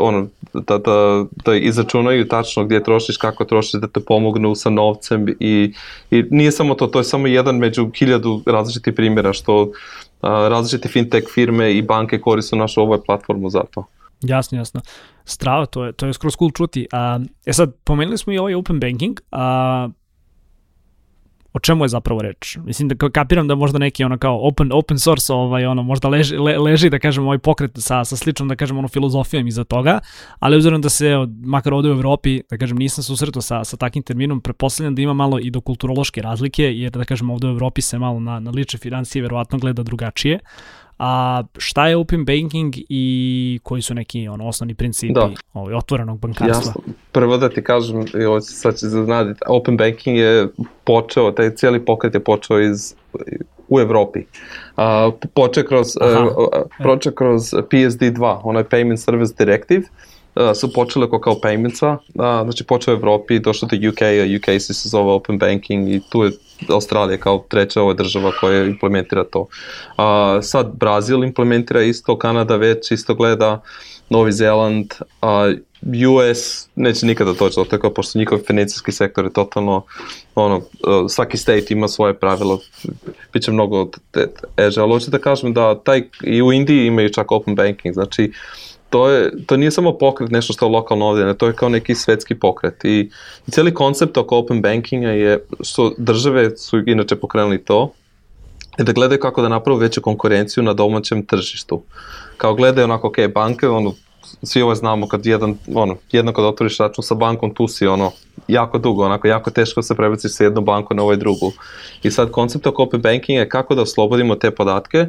ono, 0.00 0.26
da, 0.54 0.78
da, 0.78 1.24
da 1.44 1.54
izračunaju 1.54 2.28
tačno 2.28 2.64
gdje 2.64 2.84
trošiš, 2.84 3.16
kako 3.16 3.44
trošiš, 3.44 3.80
da 3.80 3.88
te 3.88 4.00
pomognu 4.00 4.54
sa 4.54 4.70
novcem 4.70 5.26
i, 5.40 5.72
i 6.10 6.24
nije 6.30 6.52
samo 6.52 6.74
to, 6.74 6.86
to 6.86 6.98
je 6.98 7.04
samo 7.04 7.26
jedan 7.26 7.56
među 7.56 7.90
hiljadu 7.98 8.42
različitih 8.46 8.94
primjera 8.94 9.32
što 9.32 9.70
a, 10.22 10.48
različite 10.48 10.88
fintech 10.88 11.24
firme 11.34 11.72
i 11.74 11.82
banke 11.82 12.20
koriste 12.20 12.56
našu 12.56 12.80
ovu 12.80 13.02
platformu 13.06 13.50
za 13.50 13.62
to. 13.74 13.84
Jasno, 14.22 14.58
jasno. 14.58 14.80
Strava, 15.24 15.66
to 15.66 15.84
je, 15.84 15.92
to 15.92 16.06
je 16.06 16.12
skroz 16.12 16.36
cool 16.36 16.50
čuti. 16.50 16.86
A, 16.92 17.18
e 17.46 17.52
sad, 17.52 17.74
pomenuli 17.84 18.18
smo 18.18 18.32
i 18.32 18.38
ovaj 18.38 18.54
open 18.54 18.80
banking, 18.80 19.20
a 19.32 19.88
o 21.58 21.60
čemu 21.60 21.84
je 21.84 21.88
zapravo 21.88 22.22
reč? 22.22 22.56
Mislim 22.64 22.88
da 22.88 23.10
kapiram 23.10 23.48
da 23.48 23.54
možda 23.54 23.78
neki 23.78 24.04
ono 24.04 24.18
kao 24.18 24.38
open, 24.48 24.70
open 24.72 24.98
source 24.98 25.32
ovaj, 25.32 25.66
ono, 25.66 25.82
možda 25.82 26.08
leži, 26.08 26.36
le, 26.36 26.58
leži 26.58 26.90
da 26.90 26.98
kažem 26.98 27.24
ovaj 27.24 27.38
pokret 27.38 27.70
sa, 27.74 28.04
sa 28.04 28.16
sličnom 28.16 28.48
da 28.48 28.56
kažem 28.56 28.78
ono 28.78 28.88
filozofijom 28.88 29.46
iza 29.46 29.64
toga, 29.64 29.98
ali 30.38 30.56
obzirom 30.56 30.80
da 30.80 30.88
se 30.88 31.10
makar 31.44 31.74
ovde 31.74 31.90
u 31.90 31.92
Evropi 31.92 32.42
da 32.50 32.58
kažem 32.58 32.78
nisam 32.78 33.04
susretao 33.04 33.42
sa, 33.42 33.64
sa 33.64 33.76
takim 33.76 34.02
terminom, 34.02 34.40
prepostavljam 34.40 34.94
da 34.94 35.02
ima 35.02 35.12
malo 35.12 35.38
i 35.38 35.50
do 35.50 35.60
kulturološke 35.60 36.22
razlike, 36.22 36.62
jer 36.62 36.90
da 36.90 37.04
kažem 37.04 37.30
ovde 37.30 37.46
u 37.46 37.50
Evropi 37.50 37.82
se 37.82 37.98
malo 37.98 38.20
na, 38.20 38.40
na 38.40 38.50
lične 38.50 38.78
financije 38.78 39.22
verovatno 39.22 39.58
gleda 39.58 39.82
drugačije, 39.82 40.38
A 40.98 41.42
šta 41.58 41.88
je 41.88 41.96
open 41.96 42.24
banking 42.24 42.74
i 42.88 43.60
koji 43.62 43.82
su 43.82 43.94
neki 43.94 44.28
ono, 44.28 44.48
osnovni 44.48 44.74
principi 44.74 45.12
da. 45.12 45.30
ovaj, 45.52 45.74
otvorenog 45.74 46.18
bankarstva? 46.18 46.48
Jasno. 46.48 46.82
Prvo 47.12 47.36
da 47.36 47.48
ti 47.48 47.64
kažem, 47.64 48.04
sad 48.40 48.76
će 48.76 48.86
zanaditi, 48.86 49.40
open 49.48 49.76
banking 49.76 50.18
je 50.18 50.48
počeo, 50.84 51.32
taj 51.32 51.50
cijeli 51.50 51.84
pokret 51.84 52.14
je 52.14 52.20
počeo 52.20 52.60
iz 52.60 52.94
u 53.68 53.80
Evropi. 53.80 54.18
Uh, 54.76 55.14
počeo 55.34 55.64
kroz, 55.64 55.86
uh, 55.96 56.62
počeo 56.82 57.12
kroz 57.12 57.42
PSD2, 57.42 58.40
onaj 58.42 58.64
Payment 58.64 58.96
Service 58.96 59.34
Directive, 59.38 59.82
uh, 59.82 60.17
su 60.54 60.72
počele 60.72 61.10
kao 61.10 61.20
kao 61.20 61.34
paymentsa, 61.34 61.92
uh, 61.92 62.44
znači 62.44 62.64
počeo 62.64 62.94
u 62.94 62.96
Evropi, 62.96 63.38
došlo 63.38 63.68
do 63.68 63.88
UK, 63.88 64.02
a 64.02 64.36
UK 64.36 64.60
se 64.60 64.88
zove 64.88 65.12
Open 65.12 65.38
Banking 65.38 65.88
i 65.88 66.00
tu 66.10 66.24
je 66.24 66.30
Australija 66.68 67.18
kao 67.18 67.44
treća 67.48 67.82
ova 67.82 67.94
država 67.94 68.32
koja 68.40 68.64
implementira 68.64 69.24
to. 69.24 69.46
A, 69.96 70.38
sad 70.42 70.72
Brazil 70.74 71.24
implementira 71.24 71.82
isto, 71.82 72.18
Kanada 72.18 72.56
već 72.56 72.90
isto 72.90 73.14
gleda, 73.14 73.62
Novi 74.10 74.32
Zeland, 74.32 74.94
a, 75.22 75.52
US 76.08 76.68
neće 76.74 77.06
nikada 77.06 77.32
doći 77.32 77.56
do 77.56 77.64
toga, 77.64 77.90
pošto 77.90 78.18
njihov 78.18 78.38
financijski 78.46 78.92
sektor 78.92 79.24
je 79.24 79.32
totalno, 79.32 79.82
ono, 80.34 80.62
svaki 81.08 81.36
state 81.36 81.66
ima 81.70 81.88
svoje 81.88 82.14
pravilo, 82.14 82.60
bit 83.32 83.42
će 83.42 83.52
mnogo 83.52 83.90
eže, 84.56 84.80
ali 84.80 84.92
hoću 84.92 85.10
da 85.10 85.18
kažem 85.18 85.52
da 85.52 85.80
taj, 85.80 86.02
i 86.22 86.42
u 86.42 86.52
Indiji 86.52 86.86
imaju 86.86 87.12
čak 87.12 87.32
open 87.32 87.54
banking, 87.54 87.94
znači, 87.94 88.32
uh, 88.32 88.67
to, 88.90 89.08
je, 89.08 89.46
to 89.46 89.56
nije 89.56 89.70
samo 89.70 89.98
pokret 89.98 90.30
nešto 90.30 90.52
što 90.52 90.66
je 90.66 90.70
lokalno 90.70 91.06
ovdje, 91.06 91.24
ne, 91.24 91.34
to 91.34 91.46
je 91.46 91.52
kao 91.52 91.68
neki 91.68 91.94
svetski 91.94 92.34
pokret 92.34 92.84
i, 92.84 93.10
i 93.46 93.50
cijeli 93.50 93.74
koncept 93.74 94.16
oko 94.16 94.36
open 94.36 94.62
bankinga 94.62 95.08
je, 95.08 95.44
što 95.60 95.92
države 95.98 96.56
su 96.56 96.78
inače 96.86 97.16
pokrenuli 97.16 97.64
to, 97.64 97.92
je 98.78 98.84
da 98.84 98.92
gledaju 98.92 99.20
kako 99.20 99.42
da 99.42 99.48
naprave 99.48 99.80
veću 99.80 100.00
konkurenciju 100.00 100.62
na 100.62 100.72
domaćem 100.72 101.26
tržištu. 101.26 101.82
Kao 102.36 102.54
gledaju 102.54 102.84
onako, 102.84 103.06
ok, 103.08 103.16
banke, 103.34 103.68
ono, 103.68 103.94
svi 104.42 104.62
ovo 104.62 104.74
znamo 104.74 105.08
kad 105.08 105.26
jedan, 105.26 105.54
ono, 105.74 105.96
jedno 106.12 106.32
kad 106.32 106.44
otvoriš 106.44 106.78
račun 106.78 107.04
sa 107.04 107.14
bankom, 107.14 107.54
tu 107.54 107.68
si 107.68 107.86
ono, 107.86 108.12
jako 108.48 108.78
dugo, 108.78 109.04
onako, 109.04 109.28
jako 109.28 109.50
teško 109.50 109.82
se 109.82 109.94
prebaciš 109.94 110.32
sa 110.32 110.44
jednu 110.44 110.60
banku 110.60 110.94
na 110.94 111.02
ovoj 111.02 111.16
drugu. 111.16 111.52
I 112.02 112.10
sad 112.10 112.30
koncept 112.30 112.66
oko 112.66 112.82
open 112.82 113.00
bankinga 113.00 113.40
je 113.40 113.48
kako 113.48 113.74
da 113.74 113.82
oslobodimo 113.82 114.34
te 114.34 114.50
podatke, 114.50 115.06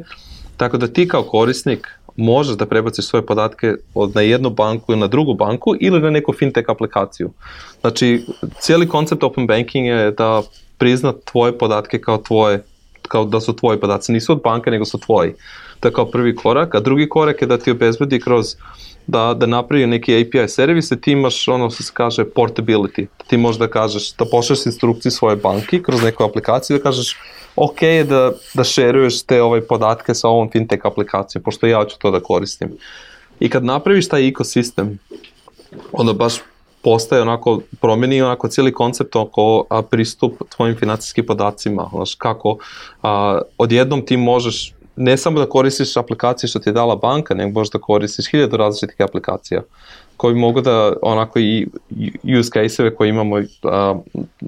tako 0.56 0.76
da 0.76 0.86
ti 0.86 1.08
kao 1.08 1.22
korisnik 1.22 1.88
možeš 2.20 2.56
da 2.56 2.66
prebaciš 2.66 3.06
svoje 3.06 3.26
podatke 3.26 3.74
od 3.94 4.14
na 4.14 4.20
jednu 4.20 4.50
banku 4.50 4.96
na 4.96 5.06
drugu 5.06 5.34
banku 5.34 5.74
ili 5.80 6.00
na 6.00 6.10
neku 6.10 6.32
fintech 6.32 6.68
aplikaciju. 6.68 7.30
Znači, 7.80 8.24
cijeli 8.60 8.88
koncept 8.88 9.22
open 9.22 9.46
banking 9.46 9.86
je 9.86 10.10
da 10.10 10.42
prizna 10.78 11.12
tvoje 11.24 11.58
podatke 11.58 12.00
kao 12.00 12.18
tvoje, 12.18 12.62
kao 13.08 13.24
da 13.24 13.40
su 13.40 13.56
tvoji 13.56 13.80
podaci, 13.80 14.12
nisu 14.12 14.32
od 14.32 14.42
banke 14.42 14.70
nego 14.70 14.84
su 14.84 14.98
tvoji. 14.98 15.32
To 15.80 15.88
je 15.88 15.92
kao 15.92 16.06
prvi 16.06 16.36
korak, 16.36 16.74
a 16.74 16.80
drugi 16.80 17.08
korak 17.08 17.42
je 17.42 17.48
da 17.48 17.58
ti 17.58 17.70
obezbedi 17.70 18.20
kroz 18.20 18.56
da, 19.10 19.34
da 19.34 19.46
napravi 19.46 19.86
neki 19.86 20.14
API 20.20 20.48
servis 20.48 20.90
i 20.90 21.00
ti 21.00 21.12
imaš 21.12 21.48
ono 21.48 21.70
što 21.70 21.82
se 21.82 21.92
kaže 21.94 22.24
portability. 22.24 23.06
Ti 23.26 23.36
možeš 23.36 23.58
da 23.58 23.68
kažeš, 23.68 24.12
da 24.12 24.24
pošleš 24.24 24.66
instrukciju 24.66 25.12
svoje 25.12 25.36
banki 25.36 25.82
kroz 25.82 26.02
neku 26.02 26.24
aplikaciju 26.24 26.76
da 26.78 26.82
kažeš 26.82 27.16
ok 27.56 27.82
je 27.82 28.04
da, 28.04 28.32
da 28.54 28.64
šeruješ 28.64 29.22
te 29.22 29.42
ovaj 29.42 29.60
podatke 29.60 30.14
sa 30.14 30.28
ovom 30.28 30.50
fintech 30.50 30.86
aplikacijom, 30.86 31.42
pošto 31.42 31.66
ja 31.66 31.84
ću 31.84 31.98
to 31.98 32.10
da 32.10 32.20
koristim. 32.20 32.76
I 33.40 33.50
kad 33.50 33.64
napraviš 33.64 34.08
taj 34.08 34.28
ekosistem, 34.28 34.98
onda 35.92 36.12
baš 36.12 36.34
postaje 36.82 37.22
onako, 37.22 37.60
promeni 37.80 38.22
onako 38.22 38.48
cijeli 38.48 38.72
koncept 38.72 39.16
oko 39.16 39.64
a, 39.70 39.82
pristup 39.82 40.42
tvojim 40.56 40.76
financijskim 40.76 41.26
podacima, 41.26 41.90
znaš, 41.92 42.14
kako 42.14 42.58
a, 43.02 43.40
odjednom 43.58 44.06
ti 44.06 44.16
možeš 44.16 44.72
ne 44.96 45.16
samo 45.16 45.38
da 45.38 45.48
koristiš 45.48 45.96
aplikacije 45.96 46.48
što 46.48 46.58
ti 46.58 46.68
je 46.68 46.72
dala 46.72 46.96
banka, 46.96 47.34
nego 47.34 47.50
možeš 47.50 47.70
da 47.70 47.78
koristiš 47.78 48.30
hiljadu 48.30 48.56
različitih 48.56 49.04
aplikacija 49.04 49.62
koji 50.16 50.34
mogu 50.34 50.60
da 50.60 50.92
onako 51.02 51.38
i 51.38 51.66
use 52.40 52.50
case-eve 52.50 52.94
koje 52.94 53.08
imamo 53.08 53.36
a, 53.62 53.94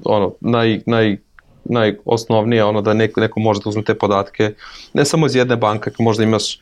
ono, 0.05 0.33
naj, 0.41 0.81
naj 0.85 1.17
najosnovnije 1.65 2.63
ono 2.63 2.81
da 2.81 2.93
neko, 2.93 3.21
neko 3.21 3.39
može 3.39 3.59
da 3.63 3.69
uzme 3.69 3.83
te 3.83 3.95
podatke 3.95 4.53
ne 4.93 5.05
samo 5.05 5.25
iz 5.25 5.35
jedne 5.35 5.55
banke, 5.55 5.91
možda 5.99 6.23
imaš 6.23 6.59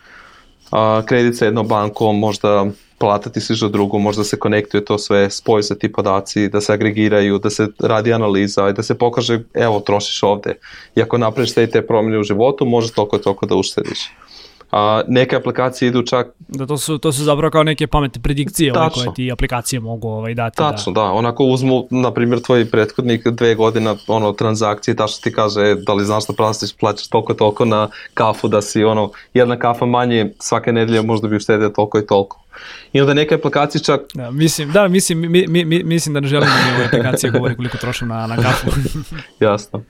a, 0.71 1.01
kredit 1.05 1.37
sa 1.37 1.45
jednom 1.45 1.67
bankom, 1.67 2.19
možda 2.19 2.65
plata 3.01 3.29
ti 3.29 3.41
stiže 3.41 3.69
drugu, 3.69 3.99
možda 3.99 4.23
se 4.23 4.39
konektuje 4.39 4.85
to 4.85 4.97
sve, 4.97 5.29
spoji 5.29 5.63
se 5.63 5.79
ti 5.79 5.91
podaci, 5.91 6.49
da 6.49 6.61
se 6.61 6.73
agregiraju, 6.73 7.39
da 7.39 7.49
se 7.49 7.67
radi 7.79 8.13
analiza 8.13 8.69
i 8.69 8.73
da 8.73 8.83
se 8.83 8.97
pokaže, 8.97 9.39
evo, 9.53 9.79
trošiš 9.79 10.23
ovde. 10.23 10.55
I 10.95 11.01
ako 11.01 11.17
napraviš 11.17 11.53
te 11.53 11.67
te 11.67 11.81
promjene 11.81 12.19
u 12.19 12.23
životu, 12.23 12.65
možeš 12.65 12.91
toliko 12.91 13.17
i 13.17 13.21
toliko 13.21 13.45
da 13.45 13.55
uštediš 13.55 14.09
a, 14.71 15.01
neke 15.07 15.35
aplikacije 15.35 15.89
idu 15.89 16.03
čak... 16.03 16.27
Da, 16.47 16.65
to 16.65 16.77
su, 16.77 16.97
to 16.97 17.11
su 17.11 17.23
zapravo 17.23 17.51
kao 17.51 17.63
neke 17.63 17.87
pametne 17.87 18.21
predikcije 18.21 18.73
ove 18.73 18.89
koje 18.93 19.13
ti 19.15 19.31
aplikacije 19.31 19.79
mogu 19.79 20.07
ovaj, 20.07 20.33
dati. 20.33 20.55
Da. 20.57 20.71
Tačno, 20.71 20.93
da. 20.93 21.01
da. 21.01 21.11
Onako 21.11 21.43
uzmu, 21.43 21.87
na 21.89 22.13
primjer, 22.13 22.41
tvoj 22.41 22.65
prethodnik 22.71 23.27
dve 23.27 23.55
godine 23.55 23.95
ono, 24.07 24.31
transakcije, 24.31 24.95
tačno 24.95 25.21
ti 25.23 25.33
kaže 25.33 25.61
e, 25.61 25.75
da 25.75 25.93
li 25.93 26.05
znaš 26.05 26.27
da 26.27 26.33
plastiš, 26.33 26.73
plaćaš 26.73 27.07
toliko 27.07 27.33
toliko 27.33 27.65
na 27.65 27.89
kafu, 28.13 28.47
da 28.47 28.61
si 28.61 28.83
ono, 28.83 29.11
jedna 29.33 29.59
kafa 29.59 29.85
manje 29.85 30.33
svake 30.39 30.71
nedelje 30.71 31.01
možda 31.01 31.27
bi 31.27 31.35
uštedio 31.35 31.69
toliko 31.69 31.99
i 31.99 32.05
toliko. 32.05 32.41
I 32.93 33.01
onda 33.01 33.13
neke 33.13 33.35
aplikacije 33.35 33.83
čak... 33.83 34.01
Da, 34.13 34.31
mislim, 34.31 34.71
da, 34.71 34.87
mislim, 34.87 35.19
mi, 35.19 35.47
mi, 35.47 35.65
mi, 35.65 35.83
mislim 35.83 36.13
da 36.13 36.19
ne 36.19 36.27
želim 36.27 36.49
da 36.49 36.71
mi 36.71 36.75
ove 36.75 36.85
aplikacije 36.85 37.31
govori 37.31 37.55
koliko 37.55 37.77
trošim 37.77 38.07
na, 38.07 38.27
na 38.27 38.35
kafu. 38.35 38.67
Jasno. 39.39 39.83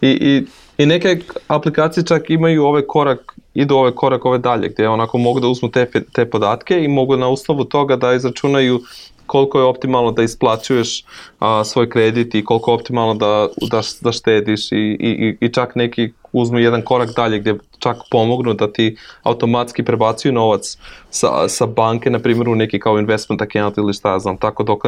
I, 0.00 0.08
i, 0.08 0.46
I 0.82 0.86
neke 0.86 1.20
aplikacije 1.48 2.06
čak 2.06 2.30
imaju 2.30 2.64
ovaj 2.64 2.82
korak 2.82 3.37
idu 3.54 3.76
ove 3.76 3.94
korak 3.94 4.24
ove 4.24 4.38
dalje, 4.38 4.68
gde 4.68 4.88
onako 4.88 5.18
mogu 5.18 5.40
da 5.40 5.48
uzmu 5.48 5.70
te, 5.70 5.86
te 6.12 6.30
podatke 6.30 6.84
i 6.84 6.88
mogu 6.88 7.16
na 7.16 7.28
uslovu 7.28 7.64
toga 7.64 7.96
da 7.96 8.14
izračunaju 8.14 8.80
koliko 9.28 9.58
je 9.58 9.64
optimalno 9.64 10.12
da 10.12 10.22
isplaćuješ 10.22 11.04
a, 11.38 11.64
svoj 11.64 11.90
kredit 11.90 12.34
i 12.34 12.44
koliko 12.44 12.70
je 12.70 12.74
optimalno 12.74 13.14
da, 13.14 13.48
da, 13.70 13.80
da 14.00 14.12
štediš 14.12 14.72
i, 14.72 14.96
i, 15.00 15.36
i 15.40 15.52
čak 15.52 15.74
neki 15.74 16.12
uzmu 16.32 16.58
jedan 16.58 16.82
korak 16.82 17.10
dalje 17.16 17.38
gde 17.38 17.54
čak 17.78 17.96
pomognu 18.10 18.54
da 18.54 18.72
ti 18.72 18.96
automatski 19.22 19.84
prebacuju 19.84 20.32
novac 20.32 20.76
sa, 21.10 21.48
sa 21.48 21.66
banke, 21.66 22.10
na 22.10 22.18
primjer 22.18 22.48
u 22.48 22.54
neki 22.54 22.80
kao 22.80 22.98
investment 22.98 23.42
account 23.42 23.76
ili 23.78 23.94
šta 23.94 24.12
ja 24.12 24.18
znam, 24.18 24.36
tako 24.36 24.62
dok 24.62 24.82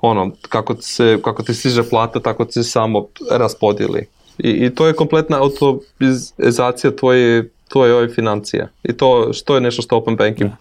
ono, 0.00 0.30
kako, 0.48 0.76
se, 0.80 1.18
kako 1.24 1.42
ti 1.42 1.54
stiže 1.54 1.82
plata, 1.82 2.20
tako 2.20 2.44
ti 2.44 2.52
se 2.52 2.64
samo 2.64 3.06
raspodijeli. 3.30 4.06
I, 4.38 4.50
I 4.50 4.74
to 4.74 4.86
je 4.86 4.94
kompletna 4.94 5.42
autobizacija 5.42 6.96
tvoje 6.96 7.50
tvoje 7.68 7.94
ove 7.94 8.08
financije. 8.08 8.68
I 8.82 8.92
to 8.92 9.32
što 9.32 9.54
je 9.54 9.60
nešto 9.60 9.82
što 9.82 9.96
Open 9.96 10.16
Banking 10.16 10.50
da. 10.50 10.56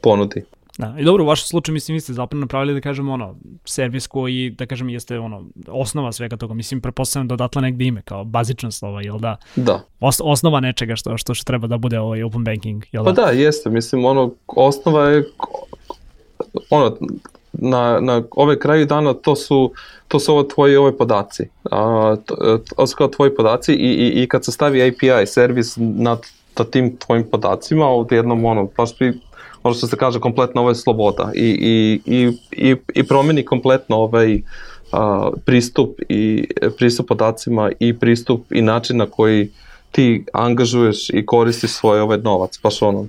ponudi. 0.00 0.44
Da, 0.78 0.94
i 0.98 1.04
dobro, 1.04 1.24
u 1.24 1.26
vašem 1.26 1.46
slučaju, 1.46 1.72
mislim, 1.72 1.94
vi 1.94 2.00
ste 2.00 2.12
zapravo 2.12 2.40
napravili, 2.40 2.74
da 2.74 2.80
kažem, 2.80 3.08
ono, 3.08 3.34
servis 3.64 4.06
koji, 4.06 4.50
da 4.50 4.66
kažem, 4.66 4.88
jeste, 4.88 5.18
ono, 5.18 5.44
osnova 5.68 6.12
svega 6.12 6.36
toga. 6.36 6.54
Mislim, 6.54 6.80
prepostavljam 6.80 7.28
da 7.28 7.34
odatle 7.34 7.62
negde 7.62 7.84
ime, 7.84 8.02
kao 8.02 8.24
bazična 8.24 8.70
slova, 8.70 9.02
jel 9.02 9.18
da? 9.18 9.36
Da. 9.56 9.84
Os, 10.00 10.20
osnova 10.24 10.60
nečega 10.60 10.96
što, 10.96 11.18
što, 11.18 11.34
što 11.34 11.44
treba 11.44 11.66
da 11.66 11.76
bude 11.76 12.00
ovaj 12.00 12.22
open 12.22 12.44
banking, 12.44 12.84
jel 12.92 13.04
Pa 13.04 13.12
da? 13.12 13.22
da, 13.22 13.30
jeste, 13.30 13.70
mislim, 13.70 14.04
ono, 14.04 14.30
osnova 14.46 15.08
je, 15.08 15.24
ono, 16.70 16.96
na, 17.52 18.00
na 18.00 18.22
ove 18.30 18.58
kraju 18.58 18.86
dana 18.86 19.14
to 19.14 19.36
su, 19.36 19.72
to 20.08 20.20
su 20.20 20.32
ovo 20.32 20.42
tvoji 20.42 20.76
ove 20.76 20.96
podaci. 20.96 21.48
A, 21.70 22.16
to, 22.26 22.58
to 22.76 22.86
su 22.86 22.96
kao 22.96 23.08
tvoji 23.08 23.34
podaci 23.34 23.72
i, 23.72 23.92
i, 23.92 24.22
i 24.22 24.28
kad 24.28 24.44
se 24.44 24.52
stavi 24.52 24.88
API 24.88 25.26
servis 25.26 25.76
nad 25.76 26.20
ta 26.56 26.64
tim 26.64 26.96
tvojim 26.96 27.24
podacima, 27.30 27.88
odjednom 27.88 28.44
ono, 28.44 28.68
baš 28.76 28.98
bi 28.98 29.20
ono 29.62 29.74
što 29.74 29.86
se 29.86 29.96
kaže 29.96 30.20
kompletno 30.20 30.60
ovo 30.60 30.70
je 30.70 30.74
sloboda 30.74 31.30
i, 31.34 31.48
i, 31.60 32.00
i, 32.16 32.32
i, 32.52 32.76
i 32.94 33.02
promeni 33.02 33.44
kompletno 33.44 33.96
ovaj 33.96 34.40
a, 34.92 35.30
pristup 35.44 36.00
i 36.08 36.48
pristup 36.78 37.08
podacima 37.08 37.70
i 37.80 37.98
pristup 37.98 38.52
i 38.52 38.62
način 38.62 38.96
na 38.96 39.06
koji 39.06 39.50
ti 39.90 40.24
angažuješ 40.32 41.10
i 41.10 41.26
koristiš 41.26 41.70
svoj 41.70 42.00
ovaj 42.00 42.18
novac, 42.18 42.60
baš 42.62 42.82
ono 42.82 43.06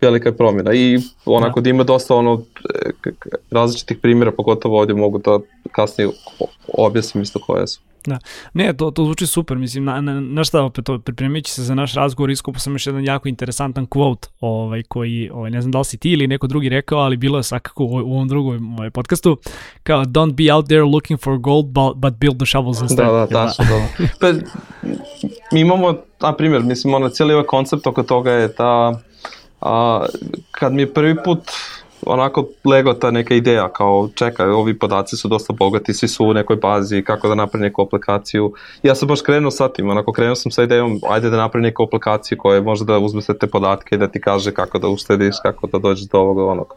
velika 0.00 0.28
je 0.28 0.36
promjena 0.36 0.74
i 0.74 0.98
onako 1.26 1.60
da, 1.60 1.64
da 1.64 1.70
ima 1.70 1.84
dosta 1.84 2.14
ono 2.14 2.42
različitih 3.50 3.98
primjera, 3.98 4.32
pogotovo 4.32 4.78
ovdje 4.78 4.94
mogu 4.94 5.18
da 5.18 5.38
kasnije 5.72 6.08
objasnim 6.78 7.22
isto 7.22 7.38
koje 7.38 7.66
su. 7.66 7.80
Da. 8.06 8.18
Ne, 8.54 8.72
to, 8.72 8.90
to 8.90 9.04
zvuči 9.04 9.26
super, 9.26 9.58
mislim, 9.58 9.84
na, 9.84 10.00
na, 10.00 10.20
na 10.20 10.44
šta 10.44 10.62
opet, 10.62 10.84
pripremajući 11.04 11.52
se 11.52 11.62
za 11.62 11.74
naš 11.74 11.94
razgovor, 11.94 12.30
iskupo 12.30 12.58
sam 12.58 12.72
još 12.72 12.86
jedan 12.86 13.04
jako 13.04 13.28
interesantan 13.28 13.86
quote, 13.86 14.26
ovaj, 14.40 14.82
koji, 14.82 15.30
ovaj, 15.32 15.50
ne 15.50 15.60
znam 15.60 15.72
da 15.72 15.78
li 15.78 15.84
si 15.84 15.98
ti 15.98 16.10
ili 16.10 16.26
neko 16.26 16.46
drugi 16.46 16.68
rekao, 16.68 16.98
ali 16.98 17.16
bilo 17.16 17.38
je 17.38 17.42
svakako 17.42 17.84
u, 17.84 17.88
u 17.88 18.14
ovom 18.14 18.28
drugom 18.28 18.74
ovaj, 18.78 18.90
podcastu, 18.90 19.38
kao, 19.82 20.04
don't 20.04 20.32
be 20.32 20.52
out 20.52 20.66
there 20.66 20.82
looking 20.82 21.20
for 21.20 21.38
gold, 21.38 21.66
but, 21.66 21.96
but 21.96 22.14
build 22.14 22.36
the 22.36 22.46
shovels 22.46 22.80
instead. 22.80 23.06
Da, 23.06 23.12
da, 23.12 23.26
tačno, 23.26 23.64
da. 23.64 24.06
pa, 24.20 24.32
mi 25.52 25.60
imamo, 25.60 25.96
na 26.20 26.36
primjer, 26.36 26.62
mislim, 26.62 26.94
ono, 26.94 27.08
cijeli 27.08 27.34
ovaj 27.34 27.46
koncept 27.46 27.86
oko 27.86 28.02
toga 28.02 28.32
je 28.32 28.48
da, 28.48 29.00
a, 29.60 30.06
kad 30.50 30.72
mi 30.72 30.82
je 30.82 30.94
prvi 30.94 31.16
put 31.24 31.40
onako 32.06 32.46
lego 32.64 32.92
ta 32.94 33.10
neka 33.10 33.34
ideja 33.34 33.68
kao 33.68 34.08
čekaj, 34.14 34.46
ovi 34.46 34.78
podaci 34.78 35.16
su 35.16 35.28
dosta 35.28 35.52
bogati, 35.52 35.94
svi 35.94 36.08
su 36.08 36.24
u 36.24 36.34
nekoj 36.34 36.56
bazi, 36.56 37.02
kako 37.02 37.28
da 37.28 37.34
napravim 37.34 37.64
neku 37.64 37.82
aplikaciju. 37.82 38.52
Ja 38.82 38.94
sam 38.94 39.08
baš 39.08 39.20
krenuo 39.20 39.50
sa 39.50 39.68
tim, 39.68 39.90
onako 39.90 40.12
krenuo 40.12 40.34
sam 40.34 40.52
sa 40.52 40.62
idejom, 40.62 41.00
ajde 41.08 41.30
da 41.30 41.36
napravim 41.36 41.64
neku 41.64 41.82
aplikaciju 41.82 42.38
koja 42.38 42.62
može 42.62 42.84
da 42.84 42.98
uzme 42.98 43.22
sve 43.22 43.38
te 43.38 43.46
podatke 43.46 43.94
i 43.94 43.98
da 43.98 44.08
ti 44.08 44.20
kaže 44.20 44.52
kako 44.52 44.78
da 44.78 44.88
uštediš, 44.88 45.36
kako 45.42 45.66
da 45.66 45.78
dođeš 45.78 46.06
do 46.06 46.18
ovoga 46.18 46.44
onog. 46.44 46.74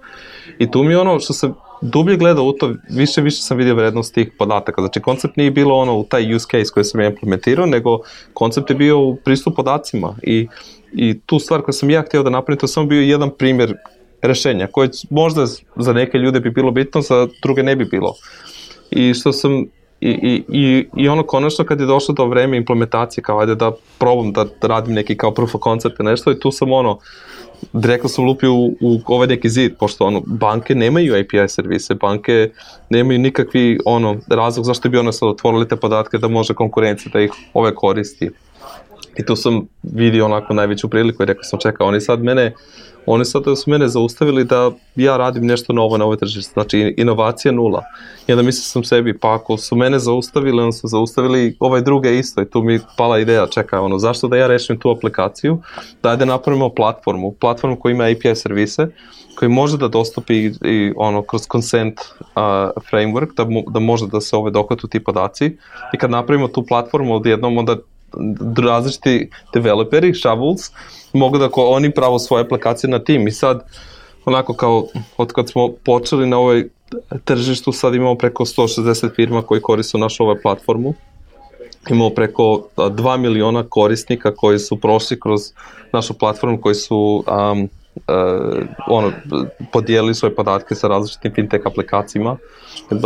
I 0.59 0.71
tu 0.71 0.83
mi 0.83 0.95
ono 0.95 1.19
što 1.19 1.33
se 1.33 1.49
dublje 1.81 2.17
gleda 2.17 2.41
u 2.41 2.51
to, 2.51 2.73
više 2.89 3.21
više 3.21 3.41
sam 3.41 3.57
vidio 3.57 3.75
vrednost 3.75 4.13
tih 4.13 4.31
podataka. 4.37 4.81
Znači 4.81 5.01
koncept 5.01 5.37
nije 5.37 5.51
bilo 5.51 5.75
ono 5.75 5.97
u 5.97 6.03
taj 6.03 6.35
use 6.35 6.47
case 6.51 6.73
koji 6.73 6.83
sam 6.83 7.01
ja 7.01 7.07
implementirao, 7.07 7.65
nego 7.65 7.99
koncept 8.33 8.69
je 8.69 8.75
bio 8.75 8.99
u 8.99 9.15
pristup 9.15 9.55
podacima 9.55 10.15
i 10.23 10.47
i 10.93 11.19
tu 11.25 11.39
stvar 11.39 11.61
koju 11.61 11.73
sam 11.73 11.89
ja 11.89 12.01
htio 12.01 12.23
da 12.23 12.29
napravim, 12.29 12.59
to 12.59 12.63
je 12.63 12.67
samo 12.67 12.87
bio 12.87 13.01
jedan 13.01 13.29
primjer 13.37 13.75
rešenja, 14.21 14.67
koje 14.67 14.89
možda 15.09 15.45
za 15.75 15.93
neke 15.93 16.17
ljude 16.17 16.39
bi 16.39 16.51
bilo 16.51 16.71
bitno, 16.71 17.01
za 17.01 17.27
druge 17.41 17.63
ne 17.63 17.75
bi 17.75 17.85
bilo. 17.85 18.13
I 18.91 19.13
što 19.13 19.33
sam 19.33 19.65
I, 20.01 20.09
i, 20.09 20.43
i, 20.49 20.87
i 20.95 21.07
ono 21.09 21.23
konačno 21.23 21.65
kad 21.65 21.79
je 21.79 21.85
došlo 21.85 22.13
do 22.13 22.25
vreme 22.25 22.57
implementacije, 22.57 23.23
kao 23.23 23.39
ajde 23.39 23.55
da 23.55 23.71
probam 23.97 24.31
da, 24.33 24.45
radim 24.61 24.93
neki 24.93 25.17
kao 25.17 25.31
proof 25.33 25.55
of 25.55 25.61
concept 25.63 25.99
nešto 25.99 26.31
i 26.31 26.39
tu 26.39 26.51
sam 26.51 26.71
ono, 26.71 26.99
direktno 27.73 28.09
sam 28.09 28.25
lupio 28.25 28.53
u, 28.53 28.77
u 28.81 28.99
ovaj 29.05 29.27
neki 29.27 29.49
zid, 29.49 29.77
pošto 29.79 30.05
ono, 30.05 30.21
banke 30.25 30.75
nemaju 30.75 31.15
API 31.15 31.49
servise, 31.49 31.95
banke 31.95 32.51
nemaju 32.89 33.19
nikakvi 33.19 33.79
ono, 33.85 34.17
razlog 34.29 34.65
zašto 34.65 34.89
bi 34.89 34.97
ono 34.97 35.11
sad 35.11 35.29
otvorili 35.29 35.67
te 35.67 35.75
podatke 35.75 36.17
da 36.17 36.27
može 36.27 36.53
konkurencija 36.53 37.11
da 37.13 37.21
ih 37.21 37.31
ove 37.53 37.75
koristi. 37.75 38.29
I 39.17 39.25
tu 39.25 39.35
sam 39.35 39.67
vidio 39.83 40.25
onako 40.25 40.53
najveću 40.53 40.89
priliku 40.89 41.23
i 41.23 41.25
rekao 41.25 41.43
sam 41.43 41.59
čeka, 41.59 41.85
oni 41.85 42.01
sad 42.01 42.23
mene 42.23 42.53
oni 43.07 43.25
sad 43.25 43.43
su 43.43 43.71
mene 43.71 43.87
zaustavili 43.87 44.43
da 44.43 44.71
ja 44.95 45.17
radim 45.17 45.45
nešto 45.45 45.73
novo 45.73 45.97
na 45.97 46.05
ovoj 46.05 46.17
tržištu, 46.17 46.53
znači 46.53 46.93
inovacija 46.97 47.51
nula. 47.51 47.83
I 48.27 48.31
onda 48.31 48.43
mislio 48.43 48.63
sam 48.63 48.83
sebi, 48.83 49.19
pa 49.19 49.33
ako 49.33 49.57
su 49.57 49.75
mene 49.75 49.99
zaustavili, 49.99 50.61
onda 50.61 50.71
su 50.71 50.87
zaustavili 50.87 51.55
ovaj 51.59 51.81
druge 51.81 52.19
isto 52.19 52.41
i 52.41 52.49
tu 52.49 52.61
mi 52.61 52.79
pala 52.97 53.19
ideja, 53.19 53.47
čekaj, 53.47 53.79
ono, 53.79 53.99
zašto 53.99 54.27
da 54.27 54.37
ja 54.37 54.47
rešim 54.47 54.79
tu 54.79 54.91
aplikaciju, 54.91 55.61
da 56.03 56.09
ajde 56.09 56.25
napravimo 56.25 56.69
platformu, 56.69 57.31
platformu 57.31 57.75
koja 57.79 57.91
ima 57.91 58.03
API 58.03 58.35
servise, 58.35 58.87
koji 59.35 59.49
može 59.49 59.77
da 59.77 59.87
dostupi 59.87 60.33
i, 60.35 60.51
i 60.61 60.93
ono, 60.95 61.21
kroz 61.21 61.47
consent 61.51 61.99
uh, 61.99 62.25
framework, 62.91 63.35
da, 63.35 63.45
da 63.71 63.79
može 63.79 64.07
da 64.07 64.21
se 64.21 64.35
ove 64.35 64.51
dohvatu 64.51 64.87
ti 64.87 65.03
podaci. 65.03 65.57
I 65.93 65.97
kad 65.97 66.11
napravimo 66.11 66.47
tu 66.47 66.65
platformu 66.65 67.15
odjednom 67.15 67.57
onda 67.57 67.77
različiti 68.57 69.29
developeri, 69.53 70.13
shovels, 70.13 70.71
mogu 71.13 71.37
da 71.37 71.49
oni 71.55 71.91
pravo 71.91 72.19
svoje 72.19 72.43
aplikacije 72.43 72.89
na 72.89 72.99
tim. 72.99 73.27
I 73.27 73.31
sad 73.31 73.63
onako 74.25 74.53
kao 74.53 74.87
od 75.17 75.33
kad 75.33 75.49
smo 75.49 75.69
počeli 75.85 76.27
na 76.27 76.37
ovoj 76.37 76.69
tržištu 77.25 77.71
sad 77.71 77.95
imamo 77.95 78.15
preko 78.15 78.45
160 78.45 79.15
firma 79.15 79.41
koji 79.41 79.61
koriste 79.61 79.97
našu 79.97 80.23
ovaj 80.23 80.41
platformu. 80.41 80.93
Imamo 81.89 82.09
preko 82.09 82.67
2 82.75 83.17
miliona 83.17 83.63
korisnika 83.63 84.35
koji 84.35 84.59
su 84.59 84.79
prošli 84.79 85.19
kroz 85.19 85.41
našu 85.93 86.13
platformu 86.13 86.61
koji 86.61 86.75
su 86.75 87.23
um, 87.27 87.69
uh, 87.95 88.65
ono, 88.87 89.11
podijelili 89.71 90.15
svoje 90.15 90.35
podatke 90.35 90.75
sa 90.75 90.87
različitim 90.87 91.33
fintech 91.35 91.65
aplikacijama. 91.65 92.37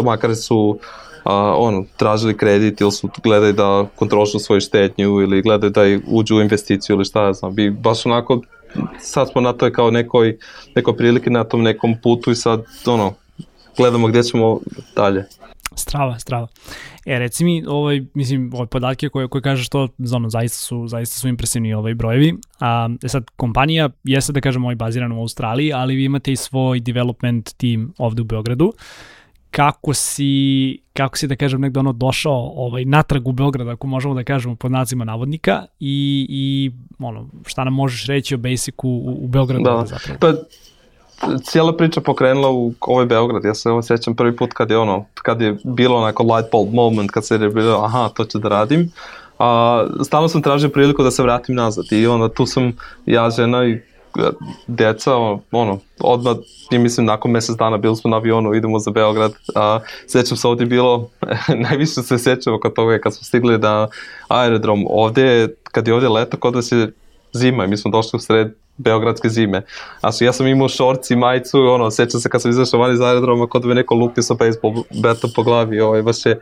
Makar 0.04 0.36
su 0.36 0.80
a, 1.24 1.56
ono, 1.58 1.86
tražili 1.98 2.38
kredit 2.38 2.82
ili 2.82 2.92
su 2.92 3.10
gledaju 3.24 3.54
da 3.54 3.86
kontrolišu 3.96 4.40
svoju 4.40 4.62
štetnju 4.62 5.22
ili 5.22 5.42
gledaju 5.42 5.72
da 5.72 5.82
uđu 6.08 6.36
u 6.36 6.42
investiciju 6.42 6.96
ili 6.96 7.06
šta 7.06 7.26
ja 7.26 7.34
znam. 7.34 7.56
Bi 7.56 7.70
baš 7.70 8.06
onako, 8.06 8.42
sad 9.00 9.32
smo 9.32 9.42
na 9.42 9.54
toj 9.54 9.74
kao 9.74 9.92
nekoj, 9.92 10.38
nekoj 10.76 10.98
prilike 10.98 11.30
na 11.30 11.44
tom 11.44 11.62
nekom 11.62 11.96
putu 12.04 12.32
i 12.32 12.36
sad 12.36 12.64
ono, 12.86 13.14
gledamo 13.78 14.08
gdje 14.08 14.24
ćemo 14.24 14.60
dalje. 14.96 15.26
Strava, 15.76 16.20
strava. 16.20 16.48
E, 17.06 17.20
reci 17.20 17.44
mi, 17.44 17.64
ovaj, 17.68 18.02
mislim, 18.14 18.52
ove 18.54 18.68
podatke 18.68 19.10
koje, 19.10 19.28
koje 19.28 19.42
kažeš 19.42 19.70
to, 19.70 19.88
ono, 20.16 20.30
zaista 20.30 20.58
su, 20.58 20.88
zaista 20.88 21.20
su 21.20 21.28
impresivni 21.28 21.74
ovaj 21.74 21.94
brojevi. 21.94 22.34
A, 22.60 22.90
e 23.04 23.08
sad, 23.08 23.24
kompanija 23.36 23.90
jeste, 24.04 24.34
da 24.34 24.42
kažemo, 24.42 24.68
ovaj, 24.68 24.76
bazirana 24.76 25.16
u 25.16 25.22
Australiji, 25.22 25.74
ali 25.74 25.96
vi 25.96 26.06
imate 26.06 26.32
i 26.32 26.36
svoj 26.36 26.80
development 26.80 27.54
team 27.58 27.94
ovde 27.98 28.22
u 28.22 28.26
Beogradu. 28.26 28.74
Kako 29.52 29.94
si, 29.94 30.78
kako 30.94 31.18
si 31.18 31.28
da 31.28 31.36
kažem 31.36 31.62
negde 31.62 31.80
ono 31.80 31.94
došao 31.94 32.54
ovaj, 32.56 32.86
natrag 32.86 33.28
u 33.28 33.32
Beograd, 33.32 33.68
ako 33.68 33.88
možemo 33.88 34.14
da 34.14 34.24
kažemo 34.24 34.56
pod 34.56 34.72
nacima 34.72 35.06
navodnika 35.06 35.66
i, 35.80 36.28
i 36.30 36.72
ono, 37.00 37.30
šta 37.46 37.64
nam 37.64 37.74
možeš 37.74 38.06
reći 38.06 38.36
o 38.36 38.38
Basicu 38.38 38.88
u, 38.88 39.18
u 39.24 39.28
Beogradu 39.28 39.64
da. 39.64 39.86
zapravo? 39.86 40.18
Pa, 40.20 40.34
cijela 41.44 41.78
priča 41.78 42.02
pokrenula 42.02 42.50
u 42.50 42.74
ovaj 42.82 43.06
Beograd, 43.06 43.46
ja 43.46 43.54
se 43.54 43.70
ovo 43.70 43.82
sećam 43.82 44.16
prvi 44.16 44.36
put 44.36 44.54
kad 44.54 44.72
je 44.72 44.78
ono, 44.78 45.06
kad 45.14 45.42
je 45.42 45.58
bilo 45.64 45.98
onako 45.98 46.24
light 46.24 46.52
bulb 46.52 46.74
moment, 46.74 47.12
kad 47.12 47.26
se 47.26 47.36
je 47.36 47.50
bilo, 47.50 47.84
aha, 47.84 48.10
to 48.10 48.26
ću 48.26 48.40
da 48.40 48.50
radim, 48.50 48.92
a, 49.40 49.86
stalno 50.04 50.28
sam 50.28 50.42
tražio 50.42 50.70
priliku 50.70 51.04
da 51.04 51.12
se 51.12 51.24
vratim 51.24 51.56
nazad 51.56 51.86
i 51.92 52.08
onda 52.08 52.30
tu 52.30 52.46
sam 52.46 52.74
ja, 53.06 53.30
žena 53.30 53.66
i 53.66 53.80
deca, 54.68 55.16
ono, 55.52 55.80
odmah, 56.00 56.36
i 56.72 56.78
mislim, 56.78 57.06
nakon 57.06 57.32
mesec 57.32 57.56
dana 57.58 57.78
bili 57.78 57.96
smo 57.96 58.10
na 58.10 58.18
avionu, 58.18 58.54
idemo 58.54 58.80
za 58.80 58.92
Beograd, 58.92 59.32
a, 59.56 59.80
sećam 60.08 60.38
se 60.38 60.48
ovde 60.48 60.66
bilo, 60.66 61.10
najviše 61.70 61.92
se 61.92 62.18
sećamo 62.18 62.60
kod 62.60 62.74
toga 62.74 63.00
kad 63.00 63.14
smo 63.14 63.24
stigli 63.24 63.58
na 63.58 63.88
aerodrom, 64.28 64.86
ovde, 64.90 65.48
kad 65.64 65.88
je 65.88 65.94
ovde 65.94 66.10
leto, 66.10 66.38
kod 66.38 66.54
da 66.54 66.62
se 66.62 66.92
zima 67.34 67.66
i 67.66 67.68
mi 67.68 67.78
smo 67.78 67.92
došli 67.92 68.18
u 68.18 68.20
sred 68.20 68.54
beogradske 68.78 69.30
zime. 69.30 69.62
A 70.02 70.12
su, 70.12 70.24
ja 70.24 70.34
sam 70.34 70.48
imao 70.48 70.70
šorci, 70.70 71.16
majicu, 71.16 71.60
ono, 71.60 71.92
sećam 71.92 72.20
se 72.20 72.30
kad 72.30 72.42
sam 72.42 72.52
izašao 72.52 72.80
van 72.80 72.94
iz 72.94 73.02
aerodroma, 73.02 73.48
kod 73.48 73.66
me 73.66 73.76
neko 73.76 73.96
lupio 73.96 74.24
sa 74.24 74.34
baseball 74.34 74.84
betom 75.04 75.30
po 75.36 75.44
glavi, 75.44 75.80
ovaj, 75.80 76.02
baš 76.02 76.26
je 76.26 76.42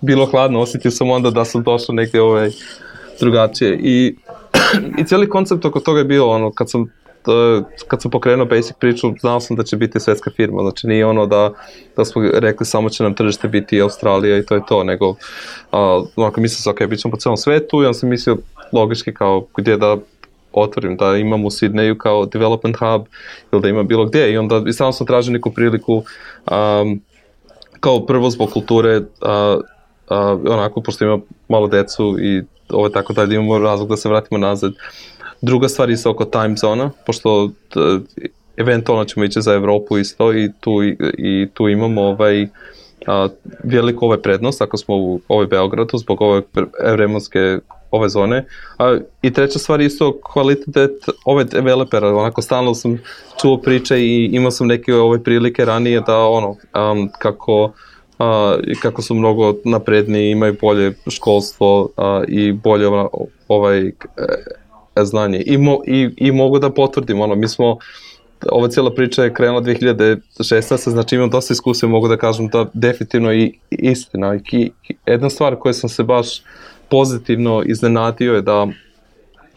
bilo 0.00 0.26
hladno, 0.26 0.60
osetio 0.60 0.90
sam 0.90 1.10
onda 1.10 1.30
da 1.30 1.44
sam 1.44 1.62
došao 1.62 1.94
negde 1.94 2.20
ovaj, 2.20 2.50
drugačije. 3.20 3.78
I, 3.82 4.16
i 4.98 5.04
cijeli 5.04 5.28
koncept 5.28 5.64
oko 5.64 5.80
toga 5.80 5.98
je 5.98 6.04
bilo, 6.04 6.28
ono, 6.28 6.52
kad 6.52 6.70
sam 6.70 6.92
kad 7.88 8.02
sam 8.02 8.10
pokrenuo 8.10 8.46
Basic 8.46 8.76
priču, 8.80 9.12
znao 9.20 9.40
sam 9.40 9.56
da 9.56 9.62
će 9.62 9.76
biti 9.76 10.00
svetska 10.00 10.30
firma, 10.30 10.62
znači 10.62 10.86
nije 10.86 11.06
ono 11.06 11.26
da, 11.26 11.52
da 11.96 12.04
smo 12.04 12.22
rekli 12.34 12.66
samo 12.66 12.88
će 12.88 13.02
nam 13.02 13.14
tržište 13.14 13.48
biti 13.48 13.80
Australija 13.80 14.38
i 14.38 14.46
to 14.46 14.54
je 14.54 14.60
to, 14.68 14.84
nego 14.84 15.08
uh, 15.08 15.16
onako 16.16 16.40
mislio 16.40 16.62
sam, 16.62 16.72
ok, 16.72 16.88
bit 16.88 17.00
ćemo 17.00 17.12
po 17.12 17.18
celom 17.18 17.36
svetu 17.36 17.82
i 17.82 17.86
on 17.86 17.94
sam 17.94 18.08
mislio 18.08 18.36
logički 18.72 19.14
kao 19.14 19.46
gdje 19.56 19.76
da 19.76 19.96
otvorim, 20.52 20.96
da 20.96 21.16
imam 21.16 21.44
u 21.44 21.50
Sidneju 21.50 21.98
kao 21.98 22.26
development 22.26 22.76
hub 22.76 23.06
ili 23.52 23.62
da 23.62 23.68
ima 23.68 23.82
bilo 23.82 24.06
gdje. 24.06 24.32
I 24.32 24.38
onda 24.38 24.62
i 24.66 24.72
samo 24.72 24.92
sam 24.92 25.06
tražio 25.06 25.32
neku 25.32 25.50
priliku 25.50 25.94
um, 25.94 27.00
kao 27.80 28.06
prvo 28.06 28.30
zbog 28.30 28.50
kulture 28.50 28.96
uh, 28.96 29.04
uh, 30.10 30.52
onako 30.52 30.80
pošto 30.80 31.04
ima 31.04 31.18
malo 31.48 31.66
decu 31.66 32.16
i 32.20 32.42
ovo 32.68 32.88
tako 32.88 33.12
dalje 33.12 33.26
da 33.26 33.34
imamo 33.34 33.58
razlog 33.58 33.88
da 33.88 33.96
se 33.96 34.08
vratimo 34.08 34.38
nazad 34.38 34.72
Druga 35.44 35.68
stvar 35.68 35.90
je 35.90 35.96
oko 36.06 36.24
time 36.24 36.56
zona, 36.56 36.90
pošto 37.06 37.50
eventualno 38.56 39.04
ćemo 39.04 39.24
ići 39.24 39.42
za 39.42 39.52
Evropu 39.52 39.98
isto 39.98 40.32
i 40.34 40.52
tu, 40.60 40.82
i 41.18 41.48
tu 41.54 41.68
imamo 41.68 42.02
ovaj, 42.02 42.46
a, 43.06 43.28
veliku 43.64 44.04
ovaj 44.04 44.18
prednost 44.18 44.62
ako 44.62 44.76
smo 44.76 44.96
u 44.96 45.20
ovoj 45.28 45.46
Beogradu 45.46 45.98
zbog 45.98 46.20
ove 46.20 46.42
vremonske 46.92 47.58
ove 47.90 48.08
zone. 48.08 48.46
A, 48.78 48.98
I 49.22 49.32
treća 49.32 49.58
stvar 49.58 49.80
isto 49.80 50.20
kvalitet 50.32 51.08
ove 51.24 51.44
developera, 51.44 52.16
onako 52.16 52.42
stalno 52.42 52.74
sam 52.74 52.98
čuo 53.40 53.56
priče 53.56 54.00
i 54.00 54.30
imao 54.32 54.50
sam 54.50 54.66
neke 54.66 54.94
ove 54.94 55.22
prilike 55.22 55.64
ranije 55.64 56.00
da 56.00 56.18
ono, 56.18 56.48
um, 56.48 57.10
kako 57.18 57.72
a, 58.18 58.56
kako 58.82 59.02
su 59.02 59.14
mnogo 59.14 59.54
napredni, 59.64 60.30
imaju 60.30 60.56
bolje 60.60 60.92
školstvo 61.10 61.88
a, 61.96 62.22
i 62.28 62.52
bolje 62.52 62.86
ovaj 63.48 63.88
e, 63.88 63.92
znanje. 65.02 65.42
I, 65.46 65.58
mo, 65.58 65.78
i, 65.86 66.10
I 66.16 66.32
mogu 66.32 66.58
da 66.58 66.70
potvrdim, 66.70 67.20
ono, 67.20 67.34
mi 67.34 67.48
smo 67.48 67.78
ova 68.50 68.68
cijela 68.68 68.94
priča 68.94 69.24
je 69.24 69.34
krenula 69.34 69.60
2016. 69.60 70.90
Znači 70.90 71.14
imam 71.14 71.30
dosta 71.30 71.52
iskustva 71.52 71.88
mogu 71.88 72.08
da 72.08 72.16
kažem 72.16 72.48
da 72.48 72.66
definitivno 72.74 73.32
i 73.32 73.58
istina. 73.70 74.38
I, 74.52 74.70
jedna 75.06 75.30
stvar 75.30 75.56
koja 75.56 75.72
sam 75.72 75.90
se 75.90 76.02
baš 76.02 76.42
pozitivno 76.90 77.62
iznenadio 77.66 78.34
je 78.34 78.42
da 78.42 78.68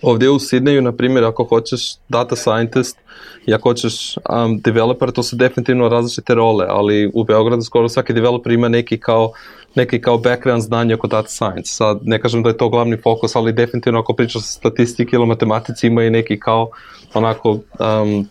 ovdje 0.01 0.29
u 0.29 0.39
Sidneju, 0.39 0.81
na 0.81 0.91
primjer, 0.91 1.23
ako 1.23 1.43
hoćeš 1.43 1.95
data 2.09 2.35
scientist 2.35 2.97
i 3.45 3.53
ako 3.53 3.69
hoćeš 3.69 4.15
um, 4.17 4.59
developer, 4.59 5.11
to 5.11 5.23
su 5.23 5.35
definitivno 5.35 5.89
različite 5.89 6.35
role, 6.35 6.65
ali 6.69 7.11
u 7.13 7.23
Beogradu 7.23 7.61
skoro 7.61 7.89
svaki 7.89 8.13
developer 8.13 8.51
ima 8.51 8.69
neki 8.69 8.99
kao, 8.99 9.31
neki 9.75 10.01
kao 10.01 10.17
background 10.17 10.63
znanje 10.63 10.93
oko 10.93 11.07
data 11.07 11.29
science. 11.29 11.71
Sad 11.71 11.99
ne 12.01 12.21
kažem 12.21 12.43
da 12.43 12.49
je 12.49 12.57
to 12.57 12.69
glavni 12.69 12.97
fokus, 12.97 13.35
ali 13.35 13.53
definitivno 13.53 13.99
ako 13.99 14.13
pričaš 14.13 14.35
o 14.35 14.39
statistiki 14.39 15.15
ili 15.15 15.25
matematici 15.25 15.87
ima 15.87 16.03
i 16.03 16.09
neki 16.09 16.39
kao 16.39 16.69
onako 17.13 17.49
um, 17.51 18.27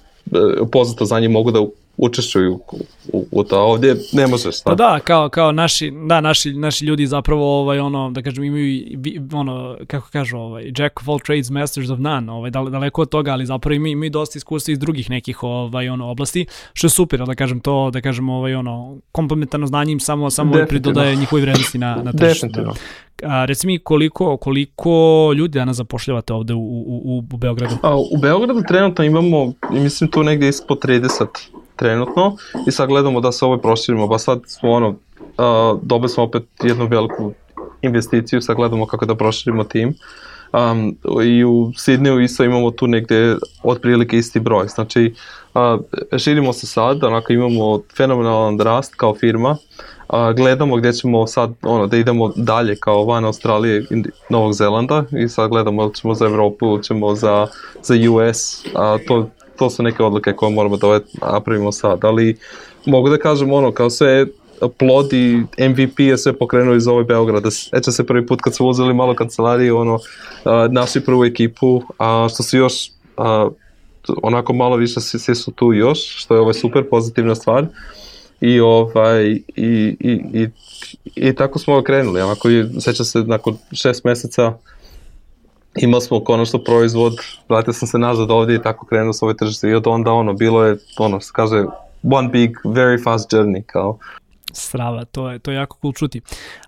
poznato 0.73 1.05
znanje 1.05 1.29
mogu 1.29 1.51
da 1.51 1.61
učestvuju 1.97 2.61
u, 3.13 3.27
u 3.31 3.45
to. 3.45 3.61
Ovdje 3.61 3.97
ne 4.13 4.27
možeš. 4.27 4.63
Pa 4.65 4.75
da, 4.75 4.99
kao, 5.05 5.29
kao 5.29 5.53
naši, 5.53 5.93
da, 6.07 6.21
naši, 6.21 6.53
naši 6.53 6.85
ljudi 6.85 7.07
zapravo, 7.07 7.61
ovaj, 7.61 7.79
ono, 7.79 8.11
da 8.11 8.23
kažem, 8.23 8.45
imaju, 8.45 8.85
ono, 9.33 9.77
kako 9.87 10.09
kažu, 10.13 10.39
ovaj, 10.39 10.65
jack 10.77 11.01
of 11.01 11.09
all 11.09 11.21
trades, 11.21 11.51
masters 11.51 11.91
of 11.91 11.99
none, 11.99 12.33
ovaj, 12.33 12.51
daleko 12.51 13.03
od 13.03 13.09
toga, 13.09 13.33
ali 13.33 13.47
zapravo 13.47 13.75
imaju, 13.75 13.93
imaju 13.93 14.11
dosta 14.11 14.39
iskustva 14.39 14.73
iz 14.73 14.79
drugih 14.79 15.11
nekih 15.11 15.43
ovaj, 15.43 15.89
ono, 15.89 16.11
oblasti, 16.11 16.47
što 16.73 16.87
je 16.87 16.91
super, 16.91 17.25
da 17.27 17.35
kažem 17.35 17.61
to, 17.61 17.91
da 17.91 18.01
kažem, 18.01 18.29
ovaj, 18.29 18.55
ono, 18.55 18.99
komplementarno 19.13 19.67
znanje 19.67 19.93
im 19.93 20.01
samo, 20.01 20.31
samo 20.31 20.55
pridodaje 20.69 21.17
njihovi 21.17 21.43
vrednosti 21.43 21.79
na, 21.79 21.97
na 22.03 22.13
tržištu. 22.13 22.47
Definitivno. 22.47 22.75
A, 23.23 23.45
reci 23.45 23.67
mi 23.67 23.79
koliko, 23.79 24.37
koliko 24.37 25.33
ljudi 25.37 25.59
danas 25.59 25.77
zapošljavate 25.77 26.33
ovde 26.33 26.55
u, 26.55 26.59
u, 26.59 27.19
u 27.33 27.37
Beogradu? 27.37 27.75
A, 27.83 27.97
u 27.97 28.19
Beogradu 28.23 28.63
trenutno 28.69 29.05
imamo, 29.05 29.53
mislim 29.71 30.11
tu 30.11 30.23
negdje 30.23 30.49
ispod 30.49 30.79
30 30.85 31.27
trenutno 31.77 32.37
i 32.67 32.71
sad 32.71 32.89
gledamo 32.89 33.21
da 33.21 33.33
se 33.33 33.45
ovo 33.45 33.59
proširimo, 33.59 34.07
ba 34.07 34.19
sad 34.19 34.41
smo 34.47 34.71
ono, 34.71 34.89
uh, 34.89 35.81
dobili 35.83 36.09
smo 36.09 36.23
opet 36.23 36.43
jednu 36.63 36.87
veliku 36.87 37.33
investiciju, 37.83 38.41
sad 38.41 38.57
gledamo 38.57 38.87
kako 38.87 39.07
da 39.07 39.15
proširimo 39.15 39.65
tim. 39.65 39.95
Um, 40.53 40.97
I 41.25 41.45
u 41.45 41.73
Sidneju 41.77 42.21
isto 42.21 42.45
imamo 42.45 42.71
tu 42.71 42.87
negde 42.87 43.37
otprilike 43.63 44.19
isti 44.19 44.41
broj. 44.41 44.69
Znači, 44.69 45.15
uh, 45.55 45.81
širimo 46.19 46.53
se 46.53 46.67
sad, 46.67 47.05
onako 47.05 47.33
imamo 47.33 47.81
fenomenalan 47.97 48.61
rast 48.61 48.95
kao 48.95 49.15
firma, 49.15 49.57
a, 50.09 50.33
gledamo 50.33 50.77
gdje 50.77 50.93
ćemo 50.93 51.27
sad 51.27 51.53
ono, 51.63 51.87
da 51.87 51.97
idemo 51.97 52.33
dalje 52.37 52.77
kao 52.77 53.05
van 53.05 53.25
Australije 53.25 53.85
i 53.91 54.03
Novog 54.31 54.53
Zelanda 54.53 55.05
i 55.13 55.29
sad 55.29 55.51
gledamo 55.51 55.91
ćemo 55.91 56.15
za 56.15 56.27
Evropu 56.27 56.79
ćemo 56.79 57.15
za, 57.15 57.47
za 57.83 57.95
US, 58.11 58.67
a 58.75 58.99
to, 59.09 59.29
to 59.57 59.71
su 59.71 59.83
neke 59.83 60.03
odluke 60.03 60.33
koje 60.33 60.55
moramo 60.55 60.77
da 60.77 61.01
napravimo 61.33 61.73
sad, 61.73 62.05
ali 62.05 62.37
mogu 62.87 63.09
da 63.09 63.19
kažem 63.19 63.53
ono, 63.53 63.73
kao 63.73 63.91
sve 63.91 64.27
plodi 64.79 65.43
MVP 65.59 66.01
je 66.01 66.19
sve 66.19 66.33
pokrenuo 66.33 66.75
iz 66.75 66.87
ove 66.87 67.05
Beograda. 67.05 67.49
Eća 67.73 67.93
se 67.93 68.07
prvi 68.07 68.27
put 68.27 68.41
kad 68.41 68.55
su 68.55 68.67
uzeli 68.67 68.95
malo 68.95 69.15
kancelarije, 69.15 69.73
ono, 69.73 69.99
naši 70.71 71.01
prvu 71.01 71.25
ekipu, 71.25 71.83
a 71.99 72.29
što 72.35 72.43
su 72.43 72.57
još 72.57 72.91
a, 73.17 73.49
onako 74.23 74.53
malo 74.53 74.77
više 74.77 75.01
svi 75.01 75.35
su 75.35 75.53
tu 75.53 75.73
još, 75.73 76.17
što 76.17 76.35
je 76.35 76.41
ovaj 76.41 76.55
super 76.55 76.85
pozitivna 76.91 77.35
stvar 77.35 77.67
i 78.41 78.61
ovaj 78.61 79.25
i, 79.27 79.43
i, 79.57 80.21
i, 80.33 80.49
i 81.15 81.35
tako 81.35 81.59
smo 81.59 81.83
krenuli. 81.83 82.21
Onako 82.21 82.51
i 82.51 82.65
seća 82.81 83.05
se 83.05 83.19
nakon 83.19 83.57
šest 83.73 84.05
meseca 84.05 84.53
imali 85.79 86.03
smo 86.03 86.25
konačno 86.25 86.59
proizvod, 86.59 87.13
vratio 87.49 87.73
sam 87.73 87.89
se 87.89 87.99
nazad 87.99 88.31
ovdje 88.31 88.57
i 88.57 88.63
tako 88.63 88.87
krenuo 88.87 89.13
s 89.13 89.23
ove 89.23 89.37
tržište 89.37 89.69
i 89.69 89.75
od 89.75 89.87
onda 89.87 90.13
ono 90.13 90.33
bilo 90.33 90.65
je 90.65 90.77
ono 90.99 91.21
se 91.21 91.31
kaže 91.33 91.65
one 92.03 92.29
big 92.29 92.51
very 92.65 93.05
fast 93.05 93.33
journey 93.33 93.63
kao 93.67 93.99
strava, 94.57 95.05
to 95.05 95.31
je, 95.31 95.39
to 95.39 95.51
je 95.51 95.57
jako 95.57 95.79
cool 95.83 95.93
čuti. 95.93 96.21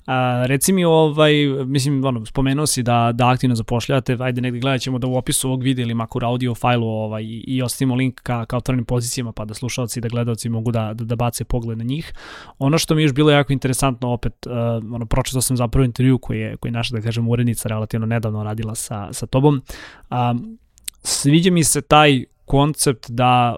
A, 0.06 0.44
reci 0.46 0.72
mi, 0.72 0.84
ovaj, 0.84 1.32
mislim, 1.66 2.04
ono, 2.04 2.26
spomenuo 2.26 2.66
si 2.66 2.82
da, 2.82 3.10
da 3.14 3.28
aktivno 3.28 3.54
zapošljate, 3.54 4.16
ajde 4.20 4.40
negdje 4.40 4.60
gledat 4.60 4.80
ćemo 4.80 4.98
da 4.98 5.06
u 5.06 5.16
opisu 5.16 5.48
ovog 5.48 5.62
videa 5.62 5.82
ili 5.82 5.94
makar 5.94 6.24
audio 6.24 6.54
fajlu 6.54 6.86
ovaj, 6.86 7.24
i 7.26 7.62
ostavimo 7.62 7.94
link 7.94 8.20
ka, 8.20 8.44
ka 8.46 8.56
otvorenim 8.56 8.84
pozicijama 8.84 9.32
pa 9.32 9.44
da 9.44 9.54
slušalci 9.54 9.98
i 9.98 10.02
da 10.02 10.08
gledalci 10.08 10.48
mogu 10.48 10.72
da, 10.72 10.94
da, 10.94 11.04
da 11.04 11.16
bace 11.16 11.44
pogled 11.44 11.78
na 11.78 11.84
njih. 11.84 12.12
Ono 12.58 12.78
što 12.78 12.94
mi 12.94 13.02
je 13.02 13.04
još 13.04 13.14
bilo 13.14 13.30
jako 13.30 13.52
interesantno, 13.52 14.08
opet, 14.08 14.46
uh, 14.46 14.52
ono, 14.94 15.06
pročitao 15.06 15.42
sam 15.42 15.56
zapravo 15.56 15.84
intervju 15.84 16.18
koji 16.18 16.40
je, 16.40 16.56
koji 16.56 16.70
je 16.70 16.72
naša, 16.72 16.94
da 16.94 17.00
kažem, 17.00 17.28
urednica 17.28 17.68
relativno 17.68 18.06
nedavno 18.06 18.44
radila 18.44 18.74
sa, 18.74 19.12
sa 19.12 19.26
tobom. 19.26 19.62
Um, 20.10 20.58
sviđa 21.02 21.50
mi 21.50 21.64
se 21.64 21.80
taj 21.80 22.24
koncept 22.44 23.10
da 23.10 23.56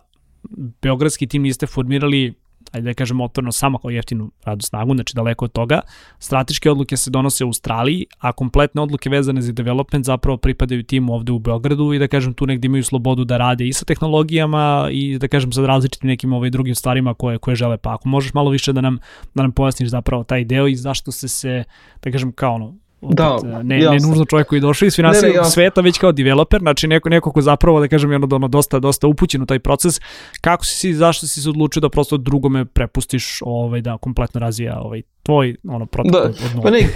Beogradski 0.83 1.27
tim 1.27 1.43
niste 1.43 1.67
formirali 1.67 2.35
ajde 2.73 2.91
da 2.91 2.95
kažemo 2.95 3.25
otvorno 3.25 3.53
samo 3.53 3.79
kao 3.79 3.91
jeftinu 3.91 4.31
radnu 4.45 4.63
snagu, 4.63 4.95
znači 4.95 5.15
daleko 5.15 5.45
od 5.45 5.53
toga. 5.53 5.81
Strateške 6.19 6.71
odluke 6.71 6.97
se 6.97 7.11
donose 7.11 7.45
u 7.45 7.49
Australiji, 7.49 8.07
a 8.19 8.33
kompletne 8.33 8.83
odluke 8.83 9.11
vezane 9.11 9.43
za 9.43 9.53
development 9.53 10.07
zapravo 10.07 10.37
pripadaju 10.37 10.83
timu 10.83 11.15
ovde 11.15 11.33
u 11.33 11.39
Beogradu 11.39 11.93
i 11.93 11.99
da 11.99 12.09
kažem 12.09 12.35
tu 12.35 12.47
negde 12.47 12.67
imaju 12.67 12.85
slobodu 12.85 13.25
da 13.25 13.37
rade 13.37 13.69
i 13.69 13.73
sa 13.73 13.85
tehnologijama 13.85 14.89
i 14.93 15.19
da 15.19 15.29
kažem 15.29 15.53
sa 15.53 15.67
različitim 15.67 16.09
nekim 16.09 16.33
ovaj 16.33 16.51
drugim 16.51 16.75
stvarima 16.75 17.15
koje 17.15 17.39
koje 17.39 17.57
žele. 17.57 17.77
Pa 17.79 17.95
ako 17.95 18.09
možeš 18.09 18.35
malo 18.35 18.51
više 18.51 18.73
da 18.73 18.81
nam 18.81 18.99
da 19.35 19.43
nam 19.43 19.53
pojasniš 19.53 19.89
zapravo 19.89 20.25
taj 20.25 20.45
deo 20.45 20.69
i 20.69 20.77
zašto 20.77 21.13
se 21.13 21.29
se 21.29 21.65
da 22.03 22.11
kažem 22.11 22.33
kao 22.33 22.55
ono 22.55 22.75
da, 23.03 23.39
ne, 23.63 23.79
ne 23.79 23.99
nužno 24.09 24.25
čovjek 24.25 24.49
koji 24.49 24.57
je 24.57 24.61
došao 24.61 24.87
iz 24.87 24.97
finansijskog 24.97 25.47
sveta, 25.47 25.81
već 25.81 25.99
kao 25.99 26.13
developer, 26.13 26.61
znači 26.61 26.89
neko, 26.89 27.09
neko 27.09 27.33
ko 27.33 27.41
zapravo, 27.41 27.81
da 27.81 27.89
kažem, 27.89 28.15
ono, 28.15 28.29
ono, 28.37 28.49
dosta, 28.49 28.79
dosta 28.79 29.07
upućen 29.07 29.43
u 29.43 29.47
taj 29.47 29.59
proces. 29.59 30.01
Kako 30.41 30.65
si 30.65 30.75
si, 30.75 30.95
zašto 30.95 31.27
si 31.27 31.43
se 31.43 31.49
odlučio 31.49 31.81
da 31.81 31.89
prosto 31.89 32.17
drugome 32.17 32.65
prepustiš 32.65 33.43
ovaj, 33.45 33.81
da 33.81 33.99
kompletno 33.99 34.41
razvija 34.41 34.81
ovaj, 34.81 35.03
tvoj 35.23 35.57
ono, 35.69 35.87
protok 35.87 36.13
da, 36.13 36.19
od, 36.19 36.37
od 36.57 36.63
pa 36.63 36.71
ne, 36.71 36.89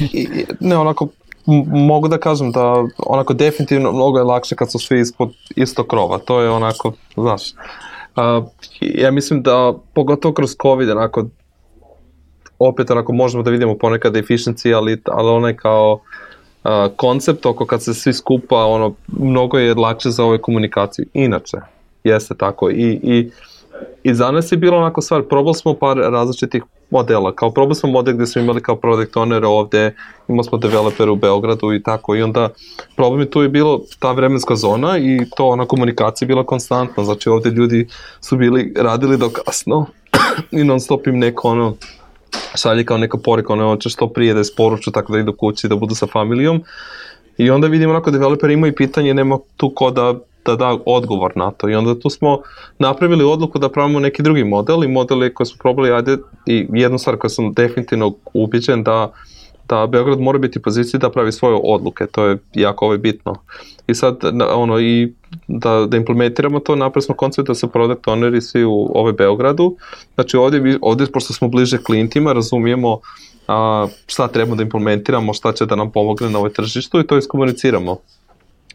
ne, 0.61 0.77
onako, 0.77 1.09
mogu 1.67 2.09
da 2.09 2.19
kažem 2.19 2.53
da 2.53 2.85
onako 2.99 3.35
definitivno 3.35 3.93
mnogo 3.93 4.19
je 4.19 4.25
lakše 4.25 4.57
kad 4.57 4.73
su 4.73 4.79
svi 4.79 5.01
ispod 5.01 5.33
isto 5.57 5.85
krova. 5.85 6.19
To 6.19 6.41
je 6.41 6.51
onako, 6.51 6.93
znaš, 7.17 7.43
uh, 8.17 8.45
ja 8.81 9.11
mislim 9.11 9.43
da 9.43 9.75
pogotovo 9.95 10.35
kroz 10.35 10.57
COVID, 10.63 10.91
onako, 10.91 11.27
opet 12.69 12.91
onako 12.91 13.13
možemo 13.13 13.43
da 13.43 13.51
vidimo 13.51 13.79
ponekad 13.79 14.15
efficiency, 14.15 14.77
ali, 14.77 15.03
ali 15.05 15.29
onaj 15.29 15.57
kao 15.57 15.93
uh, 16.65 16.71
koncept 16.97 17.47
oko 17.47 17.67
kad 17.67 17.83
se 17.83 17.95
svi 17.95 18.13
skupa, 18.13 18.57
ono, 18.57 18.95
mnogo 19.07 19.59
je 19.59 19.75
lakše 19.75 20.11
za 20.11 20.25
ove 20.25 20.39
komunikacije. 20.39 21.07
Inače, 21.15 21.57
jeste 22.05 22.35
tako. 22.35 22.71
I, 22.71 23.01
i, 23.03 23.31
i 24.03 24.15
za 24.15 24.31
nas 24.31 24.53
je 24.53 24.59
bilo 24.59 24.79
onako 24.79 25.01
stvar, 25.01 25.23
probali 25.23 25.55
smo 25.55 25.75
par 25.75 25.97
različitih 25.97 26.63
modela. 26.91 27.35
Kao 27.35 27.51
probali 27.51 27.75
smo 27.75 27.91
model 27.91 28.15
gde 28.15 28.27
smo 28.27 28.43
imali 28.43 28.63
kao 28.63 28.77
product 28.77 29.15
owner 29.15 29.45
ovde, 29.47 29.95
imali 30.29 30.45
smo 30.45 30.59
developer 30.59 31.09
u 31.09 31.17
Beogradu 31.17 31.73
i 31.73 31.83
tako. 31.83 32.17
I 32.17 32.23
onda 32.23 32.49
problem 32.97 33.21
je 33.21 33.31
tu 33.31 33.43
je 33.43 33.49
bilo 33.49 33.81
ta 33.99 34.13
vremenska 34.13 34.57
zona 34.57 34.99
i 34.99 35.21
to 35.37 35.47
ona 35.47 35.67
komunikacija 35.67 36.27
je 36.27 36.29
bila 36.29 36.47
konstantna. 36.47 37.05
Znači 37.05 37.29
ovde 37.29 37.51
ljudi 37.51 37.87
su 38.21 38.37
bili, 38.37 38.73
radili 38.77 39.19
do 39.19 39.31
kasno 39.31 39.87
i 40.59 40.65
non 40.65 40.81
stop 40.81 41.07
im 41.07 41.19
neko 41.19 41.49
ono 41.49 41.75
šalje 42.55 42.85
kao 42.85 42.99
neka 42.99 43.19
porika, 43.19 43.53
ono 43.53 43.69
hoće 43.69 43.89
što 43.89 44.09
prije 44.09 44.35
da 44.35 44.41
je 44.41 44.45
sporuču 44.45 44.91
tako 44.91 45.13
da 45.13 45.19
idu 45.19 45.33
kući, 45.33 45.69
da 45.69 45.77
budu 45.77 45.95
sa 45.95 46.07
familijom. 46.07 46.63
I 47.39 47.51
onda 47.51 47.67
vidimo 47.67 47.91
onako 47.91 48.11
developer 48.11 48.51
ima 48.51 48.69
i 48.69 48.73
pitanje, 48.73 49.15
nema 49.15 49.39
tu 49.57 49.73
ko 49.75 49.91
da, 49.91 50.15
da 50.45 50.57
da 50.57 50.79
odgovor 50.87 51.33
na 51.37 51.51
to. 51.51 51.69
I 51.69 51.75
onda 51.75 51.99
tu 51.99 52.11
smo 52.11 52.39
napravili 52.79 53.25
odluku 53.25 53.59
da 53.59 53.69
pravimo 53.69 54.01
neki 54.01 54.23
drugi 54.23 54.45
model 54.45 54.85
i 54.85 54.89
modeli 54.89 55.35
koje 55.35 55.47
smo 55.47 55.59
probali, 55.63 55.93
ajde, 55.93 56.17
i 56.47 56.67
jednu 56.73 56.99
stvar 56.99 57.17
koju 57.17 57.31
sam 57.31 57.53
definitivno 57.53 58.13
ubiđen 58.35 58.83
da 58.83 59.13
da 59.69 59.87
Beograd 59.87 60.21
mora 60.21 60.39
biti 60.39 60.59
u 60.59 60.63
poziciji 60.63 61.01
da 61.01 61.11
pravi 61.11 61.33
svoje 61.33 61.61
odluke, 61.63 62.07
to 62.07 62.25
je 62.25 62.39
jako 62.55 62.85
ovaj 62.85 62.99
bitno. 62.99 63.35
I 63.87 63.95
sad, 63.95 64.17
ono, 64.55 64.81
i 64.81 65.13
da, 65.49 65.87
da 65.87 65.97
implementiramo 65.97 66.61
to, 66.61 66.77
napravili 66.77 67.03
smo 67.03 67.15
koncept 67.15 67.49
da 67.49 67.55
se 67.55 67.67
product 67.67 68.05
owneri 68.07 68.41
svi 68.41 68.65
u 68.65 68.91
ovaj 68.95 69.13
Beogradu, 69.13 69.77
znači 70.15 70.37
ovdje, 70.37 70.79
ovdje 70.83 71.07
pošto 71.13 71.33
smo 71.33 71.49
bliže 71.49 71.79
klijentima, 71.79 72.33
razumijemo 72.33 73.01
a, 73.49 73.87
šta 74.07 74.29
trebamo 74.29 74.57
da 74.57 74.63
implementiramo, 74.63 75.35
šta 75.35 75.53
će 75.53 75.67
da 75.67 75.77
nam 75.77 75.91
pomogne 75.91 76.31
na 76.31 76.39
ovoj 76.39 76.53
tržištu 76.53 77.01
i 77.01 77.07
to 77.07 77.19
iskomuniciramo. 77.19 77.97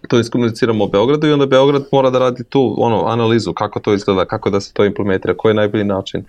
to 0.07 0.19
iskomuniciramo 0.19 0.85
u 0.85 0.87
Beogradu 0.87 1.27
i 1.27 1.31
onda 1.31 1.45
Beograd 1.45 1.83
mora 1.91 2.09
da 2.09 2.19
radi 2.19 2.43
tu 2.43 2.75
ono, 2.77 3.05
analizu 3.05 3.53
kako 3.53 3.79
to 3.79 3.93
izgleda, 3.93 4.25
kako 4.25 4.49
da 4.49 4.61
se 4.61 4.73
to 4.73 4.85
implementira, 4.85 5.33
koji 5.37 5.49
je 5.49 5.53
najbolji 5.53 5.83
način. 5.83 6.23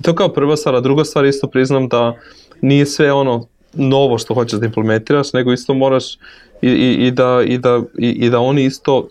I 0.00 0.02
to 0.02 0.14
kao 0.14 0.28
prva 0.28 0.56
stvar, 0.56 0.74
a 0.74 0.80
druga 0.80 1.04
stvar 1.04 1.24
isto 1.24 1.46
priznam 1.46 1.88
da 1.88 2.14
nije 2.60 2.86
sve 2.86 3.12
ono 3.12 3.46
novo 3.76 4.18
što 4.18 4.34
hoćeš 4.34 4.60
da 4.60 4.66
implementiraš, 4.66 5.32
nego 5.32 5.52
isto 5.52 5.74
moraš 5.74 6.14
i, 6.62 6.68
i, 6.68 7.06
i, 7.06 7.10
da, 7.10 7.42
i, 7.46 7.58
da, 7.58 7.82
i, 7.98 8.08
i 8.08 8.30
da 8.30 8.40
oni 8.40 8.64
isto 8.64 8.98
uh, 8.98 9.08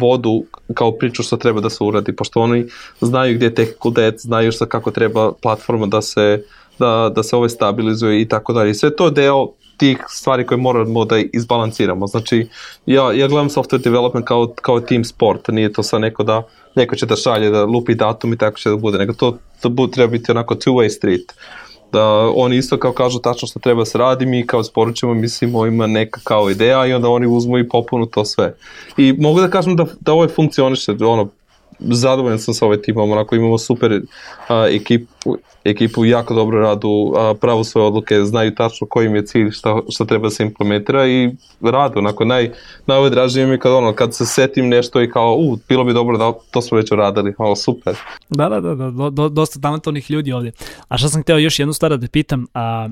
vodu 0.00 0.44
kao 0.74 0.92
priču 0.92 1.22
što 1.22 1.36
treba 1.36 1.60
da 1.60 1.70
se 1.70 1.84
uradi, 1.84 2.16
pošto 2.16 2.40
oni 2.40 2.66
znaju 3.00 3.34
gdje 3.34 3.46
je 3.46 3.54
technical 3.54 3.92
debt, 3.92 4.20
znaju 4.20 4.52
šta 4.52 4.66
kako 4.66 4.90
treba 4.90 5.32
platforma 5.32 5.86
da 5.86 6.02
se 6.02 6.42
da, 6.78 7.12
da 7.14 7.22
se 7.22 7.36
ovaj 7.36 7.48
stabilizuje 7.48 8.22
i 8.22 8.28
tako 8.28 8.52
dalje. 8.52 8.74
Sve 8.74 8.96
to 8.96 9.10
deo 9.10 9.48
tih 9.76 9.98
stvari 10.08 10.46
koje 10.46 10.58
moramo 10.58 11.04
da 11.04 11.18
izbalansiramo. 11.32 12.06
Znači, 12.06 12.46
ja, 12.86 13.12
ja 13.12 13.28
gledam 13.28 13.48
software 13.48 13.82
development 13.82 14.26
kao, 14.26 14.54
kao 14.62 14.80
team 14.80 15.04
sport, 15.04 15.48
nije 15.48 15.72
to 15.72 15.82
sa 15.82 15.98
neko 15.98 16.22
da 16.22 16.42
neko 16.74 16.96
će 16.96 17.06
da 17.06 17.16
šalje, 17.16 17.50
da 17.50 17.64
lupi 17.64 17.94
datum 17.94 18.32
i 18.32 18.36
tako 18.38 18.58
će 18.58 18.70
da 18.70 18.76
bude, 18.76 18.98
nego 18.98 19.12
to, 19.12 19.38
to 19.60 19.68
bude, 19.68 19.92
treba 19.92 20.10
biti 20.10 20.30
onako 20.30 20.54
two-way 20.54 20.88
street. 20.88 21.34
Da 21.92 22.32
oni 22.34 22.56
isto 22.56 22.78
kao 22.78 22.92
kažu 22.92 23.18
tačno 23.18 23.48
što 23.48 23.58
treba 23.58 23.80
da 23.80 23.84
se 23.84 23.98
radi, 23.98 24.26
mi 24.26 24.46
kao 24.46 24.64
sporučimo, 24.64 25.14
mislimo 25.14 25.66
ima 25.66 25.86
neka 25.86 26.20
kao 26.24 26.50
ideja 26.50 26.86
i 26.86 26.92
onda 26.92 27.08
oni 27.08 27.26
uzmu 27.26 27.58
i 27.58 27.68
popunu 27.68 28.06
to 28.06 28.24
sve. 28.24 28.54
I 28.96 29.12
mogu 29.18 29.40
da 29.40 29.50
kažem 29.50 29.76
da, 29.76 29.86
da 30.00 30.12
ovo 30.12 30.28
funkcioniše, 30.28 30.92
ono, 31.00 31.28
zadovoljan 31.80 32.38
sam 32.38 32.54
sa 32.54 32.64
ovaj 32.64 32.82
timom, 32.82 33.12
onako 33.12 33.36
imamo 33.36 33.58
super 33.58 34.00
a, 34.48 34.66
ekipu, 34.70 35.36
ekipu 35.64 36.04
jako 36.04 36.34
dobro 36.34 36.60
radu, 36.60 37.12
a, 37.16 37.34
pravo 37.40 37.64
svoje 37.64 37.86
odluke, 37.86 38.24
znaju 38.24 38.54
tačno 38.54 38.86
koji 38.86 39.06
im 39.06 39.14
je 39.14 39.26
cilj, 39.26 39.50
šta, 39.50 39.80
šta 39.88 40.04
treba 40.04 40.26
da 40.26 40.30
se 40.30 40.42
implementira 40.42 41.06
i 41.06 41.30
radu, 41.60 41.98
onako 41.98 42.24
naj, 42.24 42.50
najdražnije 42.86 43.46
mi 43.46 43.52
je 43.52 43.58
kad 43.58 43.72
ono, 43.72 43.92
kad 43.92 44.14
se 44.14 44.26
setim 44.26 44.68
nešto 44.68 45.02
i 45.02 45.10
kao, 45.10 45.34
u, 45.34 45.58
bilo 45.68 45.84
bi 45.84 45.92
dobro 45.92 46.18
da 46.18 46.32
to 46.50 46.62
smo 46.62 46.76
već 46.76 46.92
uradili, 46.92 47.34
ovo 47.38 47.56
super. 47.56 47.96
Da, 48.28 48.48
da, 48.48 48.60
da, 48.60 48.74
da 48.74 49.10
do, 49.10 49.28
dosta 49.28 49.60
talentovnih 49.60 50.10
ljudi 50.10 50.32
ovdje. 50.32 50.52
A 50.88 50.98
šta 50.98 51.08
sam 51.08 51.22
hteo 51.22 51.38
još 51.38 51.58
jednu 51.58 51.72
stvar 51.72 51.90
da 51.90 52.00
te 52.00 52.08
pitam, 52.08 52.46
a, 52.54 52.88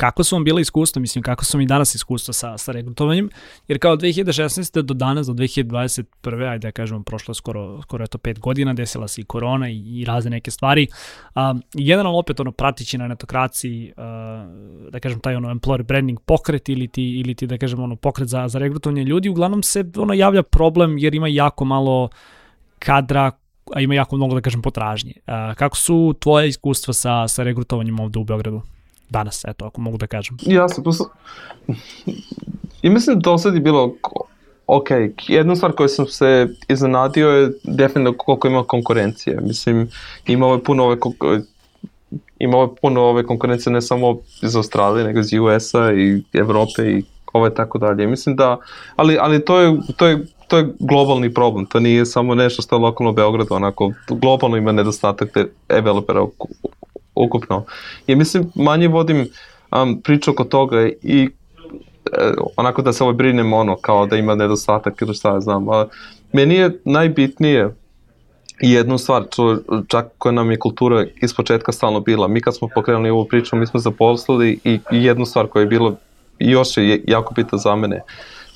kako 0.00 0.24
su 0.24 0.36
vam 0.36 0.44
bila 0.44 0.60
iskustva, 0.60 1.00
mislim 1.00 1.22
kako 1.22 1.44
su 1.44 1.58
mi 1.58 1.66
danas 1.66 1.94
iskustva 1.94 2.34
sa, 2.34 2.58
sa 2.58 2.72
regrutovanjem, 2.72 3.30
jer 3.68 3.78
kao 3.78 3.96
2016. 3.96 4.82
do 4.82 4.94
danas, 4.94 5.26
do 5.26 5.32
2021. 5.32 6.50
ajde 6.50 6.68
da 6.68 6.72
kažemo, 6.72 7.02
prošlo 7.02 7.34
skoro, 7.34 7.82
skoro 7.82 8.04
eto 8.04 8.18
pet 8.18 8.38
godina, 8.38 8.74
desila 8.74 9.08
se 9.08 9.20
i 9.20 9.24
korona 9.24 9.68
i, 9.68 10.00
i 10.00 10.04
razne 10.04 10.30
neke 10.30 10.50
stvari. 10.50 10.86
Um, 11.34 11.62
generalno 11.74 12.18
opet 12.18 12.40
ono 12.40 12.52
pratići 12.52 12.98
na 12.98 13.08
netokraciji, 13.08 13.92
uh, 13.96 14.90
da 14.90 15.00
kažem 15.00 15.20
taj 15.20 15.36
ono 15.36 15.54
employer 15.54 15.82
branding 15.82 16.20
pokret 16.20 16.68
ili 16.68 16.88
ti, 16.88 17.02
ili 17.02 17.34
ti 17.34 17.46
da 17.46 17.58
kažem 17.58 17.80
ono 17.80 17.96
pokret 17.96 18.28
za, 18.28 18.48
za 18.48 18.58
regrutovanje 18.58 19.04
ljudi, 19.04 19.28
uglavnom 19.28 19.62
se 19.62 19.84
ono 19.96 20.14
javlja 20.14 20.42
problem 20.42 20.98
jer 20.98 21.14
ima 21.14 21.28
jako 21.28 21.64
malo 21.64 22.08
kadra 22.78 23.30
a 23.74 23.80
ima 23.80 23.94
jako 23.94 24.16
mnogo 24.16 24.34
da 24.34 24.40
kažem 24.40 24.62
potražnje. 24.62 25.12
Uh, 25.16 25.54
kako 25.54 25.76
su 25.76 26.14
tvoje 26.20 26.48
iskustva 26.48 26.94
sa, 26.94 27.28
sa 27.28 27.42
regrutovanjem 27.42 28.00
ovde 28.00 28.18
u 28.18 28.24
Beogradu? 28.24 28.62
Danas, 29.10 29.44
eto, 29.44 29.66
ako 29.66 29.80
mogu 29.80 29.98
da 29.98 30.06
kažem. 30.06 30.36
Jasno, 30.42 30.84
to 30.84 31.10
I 32.82 32.90
mislim 32.90 33.16
da 33.16 33.20
do 33.20 33.38
sad 33.38 33.54
je 33.54 33.60
bilo 33.60 33.94
ok, 34.66 34.88
jedna 35.28 35.56
stvar 35.56 35.72
koju 35.72 35.88
sam 35.88 36.06
se 36.06 36.48
iznenadio 36.68 37.28
je 37.28 37.52
definitivno 37.64 38.18
koliko 38.18 38.48
ima 38.48 38.64
konkurencije. 38.64 39.38
Mislim, 39.42 39.88
ima 40.26 40.46
ove 40.46 40.64
puno 40.64 40.84
ove 40.84 40.96
ima 42.38 42.58
ove 42.58 42.68
puno 42.82 43.02
ove 43.02 43.26
konkurencije 43.26 43.72
ne 43.72 43.82
samo 43.82 44.18
iz 44.42 44.56
Australije, 44.56 45.04
nego 45.04 45.20
iz 45.20 45.32
USA 45.32 45.92
i 45.92 46.22
Evrope 46.32 46.82
i 46.82 47.04
ove 47.32 47.54
tako 47.54 47.78
dalje. 47.78 48.06
Mislim 48.06 48.36
da, 48.36 48.58
ali, 48.96 49.18
ali 49.20 49.44
to 49.44 49.60
je, 49.60 49.78
to 49.96 50.06
je 50.06 50.26
to 50.50 50.58
je 50.58 50.72
globalni 50.78 51.34
problem, 51.34 51.66
to 51.66 51.80
nije 51.80 52.06
samo 52.06 52.34
nešto 52.34 52.62
što 52.62 52.76
je 52.76 52.80
lokalno 52.80 53.10
u 53.10 53.14
Beogradu, 53.14 53.54
onako 53.54 53.92
globalno 54.08 54.56
ima 54.56 54.72
nedostatak 54.72 55.36
developera 55.68 56.26
ukupno. 57.24 57.64
I 58.06 58.14
mislim, 58.14 58.50
manje 58.54 58.88
vodim 58.88 59.28
um, 59.72 60.00
priču 60.00 60.30
oko 60.30 60.44
toga 60.44 60.88
i 61.02 61.28
e, 62.12 62.32
onako 62.56 62.82
da 62.82 62.92
se 62.92 63.04
ovaj 63.04 63.14
brinem 63.14 63.52
ono, 63.52 63.76
kao 63.76 64.06
da 64.06 64.16
ima 64.16 64.34
nedostatak 64.34 65.02
ili 65.02 65.14
šta 65.14 65.34
ja 65.34 65.40
znam. 65.40 65.68
A, 65.68 65.86
meni 66.32 66.54
je 66.54 66.80
najbitnije 66.84 67.74
jednu 68.60 68.98
stvar, 68.98 69.24
čak 69.88 70.06
koja 70.18 70.32
nam 70.32 70.50
je 70.50 70.58
kultura 70.58 71.04
iz 71.22 71.34
početka 71.34 71.72
stalno 71.72 72.00
bila. 72.00 72.28
Mi 72.28 72.40
kad 72.40 72.56
smo 72.56 72.68
pokrenuli 72.74 73.10
ovu 73.10 73.24
priču, 73.24 73.56
mi 73.56 73.66
smo 73.66 73.80
zaposlili 73.80 74.58
i, 74.64 74.80
i 74.92 75.04
jednu 75.04 75.26
stvar 75.26 75.46
koja 75.46 75.60
je 75.60 75.66
bila 75.66 75.94
još 76.38 76.76
je 76.76 77.04
jako 77.06 77.34
bitna 77.34 77.58
za 77.58 77.76
mene. 77.76 78.00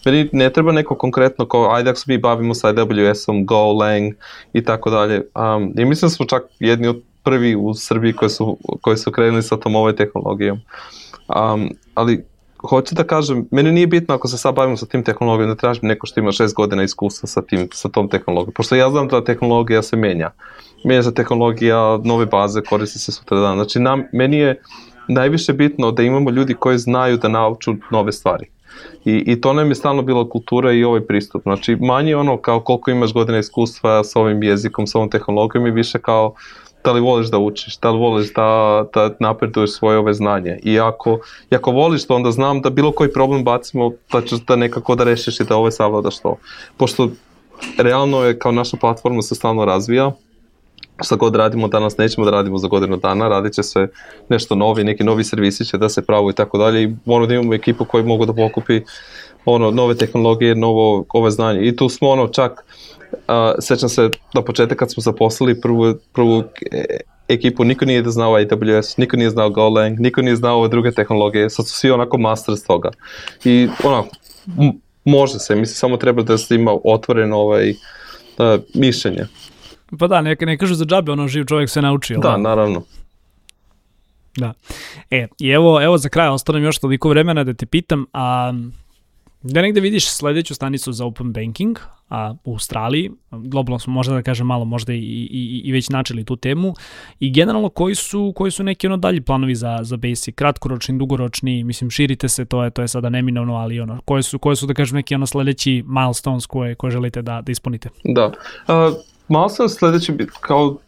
Meni 0.05 0.29
ne 0.33 0.51
treba 0.51 0.73
neko 0.73 0.95
konkretno 0.95 1.49
kao, 1.49 1.75
ajde 1.75 1.91
ako 1.91 1.99
se 1.99 2.05
mi 2.09 2.19
bavimo 2.19 2.55
sa 2.55 2.73
AWS-om, 2.73 3.47
Go, 3.47 3.73
Lang 3.73 4.15
i 4.53 4.65
tako 4.65 4.91
dalje. 4.91 5.23
Um, 5.35 5.73
I 5.79 5.85
mislim 5.85 6.09
da 6.09 6.15
smo 6.15 6.27
čak 6.27 6.43
jedni 6.59 6.89
od 6.89 7.03
prvi 7.25 7.57
u 7.57 7.75
Srbiji 7.75 8.13
koji 8.13 8.31
su, 8.31 8.59
koji 8.81 8.97
su 8.97 9.13
krenuli 9.13 9.43
sa 9.43 9.57
tom 9.57 9.77
ovoj 9.77 9.97
tehnologijom. 9.97 10.61
Um, 11.29 11.71
ali 11.95 12.25
hoću 12.69 12.95
da 12.95 13.05
kažem, 13.05 13.49
meni 13.51 13.73
nije 13.73 13.87
bitno 13.87 14.15
ako 14.15 14.29
se 14.29 14.39
sad 14.39 14.55
bavimo 14.55 14.77
sa 14.77 14.87
tim 14.87 15.03
tehnologijom, 15.05 15.49
da 15.49 15.57
tražim 15.57 15.89
neko 15.89 16.07
što 16.07 16.21
ima 16.21 16.33
šest 16.33 16.55
godina 16.55 16.83
iskustva 16.83 17.27
sa, 17.27 17.43
tim, 17.43 17.69
sa 17.73 17.89
tom 17.89 18.09
tehnologijom. 18.09 18.55
Pošto 18.55 18.75
ja 18.75 18.91
znam 18.91 19.09
da 19.09 19.25
tehnologija 19.25 19.83
se 19.83 19.97
menja. 19.97 20.31
Menja 20.85 21.03
se 21.03 21.15
tehnologija, 21.15 21.99
nove 22.05 22.27
baze 22.27 22.63
koristi 22.63 22.99
se 22.99 23.13
sutra 23.13 23.41
dan. 23.41 23.57
Znači, 23.57 23.81
nam, 23.81 24.05
meni 24.13 24.37
je 24.37 24.61
najviše 25.09 25.53
bitno 25.53 25.91
da 25.91 26.03
imamo 26.03 26.31
ljudi 26.31 26.55
koji 26.55 26.79
znaju 26.79 27.17
da 27.17 27.29
nauču 27.29 27.75
nove 27.91 28.13
stvari. 28.13 28.47
I, 29.05 29.23
I 29.27 29.41
to 29.41 29.53
nam 29.53 29.69
je 29.69 29.75
stalno 29.75 30.03
bila 30.03 30.29
kultura 30.29 30.73
i 30.73 30.85
ovaj 30.85 31.01
pristup. 31.01 31.43
Znači, 31.43 31.77
manje 31.77 32.17
ono 32.17 32.37
kao 32.37 32.61
koliko 32.61 32.91
imaš 32.91 33.13
godina 33.13 33.39
iskustva 33.39 34.05
sa 34.05 34.21
ovim 34.21 34.43
jezikom, 34.43 34.87
sa 34.87 34.99
ovom 34.99 35.11
tehnologijom 35.11 35.67
i 35.67 35.71
više 35.71 35.99
kao 35.99 36.27
uh, 36.27 36.64
da 36.85 36.93
li 36.93 37.01
voliš 37.01 37.27
da 37.27 37.39
učiš, 37.39 37.79
da 37.79 37.91
li 37.91 37.99
voliš 37.99 38.33
da, 38.35 38.85
da 38.95 39.11
napreduješ 39.21 39.73
svoje 39.73 39.99
ove 39.99 40.15
znanje. 40.15 40.59
I 40.63 40.81
ako, 40.81 41.19
i 41.51 41.55
ako 41.55 41.71
voliš 41.71 42.07
to, 42.07 42.15
onda 42.15 42.31
znam 42.31 42.61
da 42.61 42.71
bilo 42.71 42.93
koji 42.93 43.13
problem 43.13 43.45
bacimo, 43.45 43.93
da 44.13 44.23
ćeš 44.23 44.41
da 44.41 44.57
nekako 44.57 44.95
da 44.95 45.05
rešiš 45.05 45.41
i 45.41 45.45
da 45.45 45.57
ove 45.57 45.71
savladaš 45.71 46.19
to. 46.19 46.37
Pošto 46.77 47.09
realno 47.79 48.23
je 48.25 48.39
kao 48.39 48.53
naša 48.53 48.77
platforma 48.77 49.23
se 49.23 49.35
stalno 49.35 49.65
razvija, 49.65 50.13
šta 51.05 51.17
god 51.17 51.37
radimo 51.37 51.69
danas 51.69 51.97
nećemo 51.97 52.25
da 52.25 52.31
radimo 52.31 52.59
za 52.59 52.69
godinu 52.69 52.97
dana, 52.97 53.29
radit 53.29 53.53
će 53.53 53.63
se 53.63 53.89
nešto 54.29 54.55
novi, 54.55 54.85
neki 54.85 55.05
novi 55.05 55.25
servisi 55.25 55.65
će 55.65 55.79
da 55.79 55.89
se 55.89 56.07
pravu 56.07 56.31
i 56.31 56.35
tako 56.35 56.59
dalje 56.59 56.83
i 56.83 56.95
moramo 57.05 57.27
da 57.27 57.35
imamo 57.35 57.55
ekipu 57.55 57.85
koji 57.85 58.05
mogu 58.05 58.27
da 58.27 58.33
pokupi 58.33 58.81
ono, 59.45 59.71
nove 59.71 59.95
tehnologije, 59.95 60.55
novo 60.55 61.05
ove 61.09 61.31
znanje. 61.31 61.61
I 61.69 61.77
tu 61.77 61.89
smo 61.89 62.09
ono 62.09 62.29
čak 62.29 62.65
Uh, 62.94 62.94
sećam 63.61 63.89
se 63.89 64.11
na 64.35 64.43
početak 64.43 64.79
kad 64.79 64.93
smo 64.93 65.01
zaposlili 65.01 65.61
prvu, 65.61 65.95
prvu 66.13 66.45
e, 66.73 66.85
ekipu, 67.29 67.65
niko 67.65 67.85
nije 67.85 68.03
da 68.03 68.11
znao 68.11 68.33
AWS, 68.33 68.99
niko 68.99 69.17
nije 69.17 69.31
znao 69.31 69.51
Golang, 69.51 70.01
niko 70.01 70.23
nije 70.23 70.37
znao 70.37 70.59
ove 70.59 70.69
druge 70.69 70.93
tehnologije, 70.93 71.51
sad 71.51 71.69
su 71.69 71.77
svi 71.77 71.91
onako 71.91 72.19
master 72.19 72.57
s 72.57 72.65
toga. 72.65 72.91
I 73.45 73.69
onako, 73.85 74.09
može 75.05 75.39
se, 75.39 75.55
mislim, 75.55 75.75
samo 75.75 75.97
treba 75.97 76.23
da 76.23 76.39
se 76.39 76.55
ima 76.55 76.77
otvoreno 76.85 77.37
ovaj, 77.37 77.71
uh, 77.71 78.61
mišljenje. 78.75 79.27
Pa 79.99 80.07
da, 80.07 80.21
ne, 80.21 80.37
ne 80.41 80.59
kažu 80.59 80.75
za 80.75 80.85
džabe, 80.85 81.13
ono 81.13 81.29
živ 81.29 81.45
čovjek 81.45 81.71
se 81.71 81.83
nauči. 81.83 82.15
Da, 82.23 82.37
naravno. 82.37 82.83
Da. 84.37 84.53
E, 85.11 85.27
i 85.39 85.49
evo, 85.49 85.83
evo 85.83 85.99
za 85.99 86.09
kraj, 86.09 86.29
ostane 86.29 86.61
još 86.61 86.79
toliko 86.79 87.09
vremena 87.09 87.45
da 87.45 87.55
te 87.55 87.67
pitam, 87.67 88.07
a 88.13 88.53
Da 89.47 89.63
negde 89.63 89.81
vidiš 89.81 90.11
sledeću 90.11 90.55
stanicu 90.55 90.93
za 90.93 91.05
open 91.05 91.33
banking 91.33 91.79
a, 92.09 92.35
u 92.45 92.53
Australiji, 92.53 93.11
globalno 93.31 93.79
smo 93.79 93.93
možda 93.93 94.15
da 94.15 94.23
kažem 94.23 94.47
malo 94.47 94.65
možda 94.65 94.93
i, 94.93 94.99
i, 95.31 95.63
i 95.65 95.73
već 95.73 95.89
načeli 95.89 96.25
tu 96.25 96.37
temu 96.37 96.75
i 97.21 97.33
generalno 97.33 97.69
koji 97.69 97.95
su, 97.95 98.33
koji 98.37 98.51
su 98.51 98.63
neki 98.63 98.87
ono 98.87 98.97
dalji 98.97 99.21
planovi 99.21 99.55
za, 99.55 99.79
za 99.83 99.97
Basic, 99.97 100.35
kratkoročni, 100.35 100.99
dugoročni, 100.99 101.65
mislim 101.65 101.91
širite 101.91 102.29
se, 102.29 102.45
to 102.45 102.65
je, 102.65 102.71
to 102.71 102.83
je 102.83 102.89
sada 102.89 103.09
neminovno, 103.09 103.55
ali 103.55 103.81
ono, 103.81 104.01
koje 104.05 104.23
su, 104.23 104.39
koje 104.39 104.57
su 104.57 104.67
da 104.67 104.75
kažem 104.75 104.97
neki 104.97 105.15
ono 105.15 105.27
sledeći 105.27 105.85
milestones 105.87 106.47
koje, 106.47 106.75
koje 106.75 106.91
želite 106.91 107.23
da, 107.23 107.41
da 107.41 107.53
ispunite? 107.53 107.89
Da, 108.05 108.27
uh, 108.27 108.95
milestones 109.29 109.73
sledeći 109.73 110.13
kao 110.41 110.79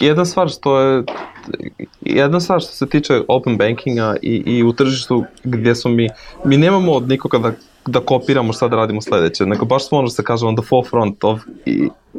jedna 0.00 0.24
stvar 0.24 0.48
što 0.48 0.80
je 0.80 1.04
jedna 2.00 2.40
stvar 2.40 2.60
što 2.60 2.72
se 2.72 2.88
tiče 2.88 3.20
open 3.28 3.56
bankinga 3.56 4.16
i, 4.22 4.42
i 4.46 4.62
u 4.62 4.72
tržištu 4.72 5.24
gdje 5.44 5.74
smo 5.74 5.90
mi, 5.90 6.08
mi 6.44 6.56
nemamo 6.56 6.92
od 6.92 7.08
nikoga 7.08 7.38
da, 7.38 7.52
da 7.86 8.00
kopiramo 8.00 8.52
šta 8.52 8.68
da 8.68 8.76
radimo 8.76 9.00
sledeće, 9.00 9.46
nego 9.46 9.64
baš 9.64 9.88
smo 9.88 9.98
ono 9.98 10.08
što 10.08 10.14
se 10.14 10.24
kaže 10.24 10.46
on 10.46 10.56
the 10.56 10.66
forefront 10.68 11.24
of 11.24 11.40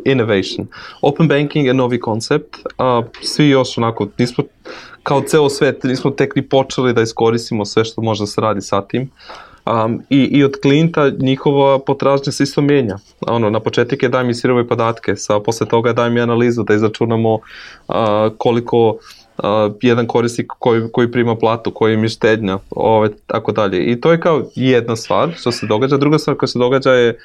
innovation. 0.05 0.67
Open 1.01 1.27
banking 1.27 1.65
je 1.65 1.73
novi 1.73 1.99
koncept, 1.99 2.57
a 2.77 3.01
svi 3.21 3.49
još 3.49 3.77
onako, 3.77 4.07
nismo 4.17 4.43
kao 5.03 5.21
ceo 5.21 5.49
svet, 5.49 5.83
nismo 5.83 6.11
tek 6.11 6.35
ni 6.35 6.49
počeli 6.49 6.93
da 6.93 7.01
iskoristimo 7.01 7.65
sve 7.65 7.85
što 7.85 8.01
može 8.01 8.23
da 8.23 8.27
se 8.27 8.41
radi 8.41 8.61
sa 8.61 8.81
tim. 8.81 9.09
Um, 9.65 10.01
i, 10.09 10.23
I 10.23 10.43
od 10.43 10.55
klijenta 10.61 11.09
njihova 11.19 11.79
potražnja 11.79 12.31
se 12.31 12.43
isto 12.43 12.61
menja. 12.61 12.97
Ono, 13.27 13.49
na 13.49 13.59
početak 13.59 14.03
je 14.03 14.09
daj 14.09 14.23
mi 14.23 14.33
sirove 14.33 14.67
podatke, 14.67 15.15
sa, 15.15 15.39
posle 15.39 15.67
toga 15.67 15.93
daj 15.93 16.09
mi 16.09 16.21
analizu 16.21 16.63
da 16.63 16.73
izračunamo 16.73 17.33
uh, 17.33 17.95
koliko 18.37 18.89
uh, 18.89 18.95
jedan 19.81 20.07
korisnik 20.07 20.47
koji, 20.59 20.81
koji 20.91 21.11
prima 21.11 21.35
platu, 21.35 21.71
koji 21.71 21.93
im 21.93 22.03
je 22.03 22.09
štednja, 22.09 22.57
ove, 22.69 23.09
tako 23.27 23.51
dalje. 23.51 23.85
I 23.85 24.01
to 24.01 24.11
je 24.11 24.19
kao 24.19 24.43
jedna 24.55 24.95
stvar 24.95 25.31
što 25.37 25.51
se 25.51 25.67
događa. 25.67 25.97
Druga 25.97 26.19
stvar 26.19 26.37
koja 26.37 26.47
se 26.47 26.59
događa 26.59 26.91
je 26.91 27.17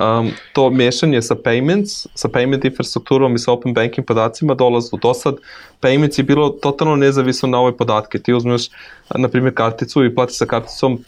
um, 0.00 0.30
to 0.52 0.70
mešanje 0.70 1.22
sa 1.22 1.34
payments, 1.34 2.06
sa 2.14 2.28
payment 2.28 2.64
infrastrukturom 2.64 3.34
i 3.34 3.38
sa 3.38 3.52
open 3.52 3.74
banking 3.74 4.06
podacima 4.06 4.54
dolazu. 4.54 4.96
Do 5.02 5.14
sad 5.14 5.34
payments 5.80 6.18
je 6.18 6.24
bilo 6.24 6.48
totalno 6.48 6.96
nezavisno 6.96 7.48
na 7.48 7.60
ove 7.60 7.76
podatke. 7.76 8.18
Ti 8.18 8.32
uzmeš, 8.32 8.68
na 9.14 9.28
primjer, 9.28 9.54
karticu 9.54 10.04
i 10.04 10.14
platiš 10.14 10.38
sa 10.38 10.46
karticom 10.46 10.98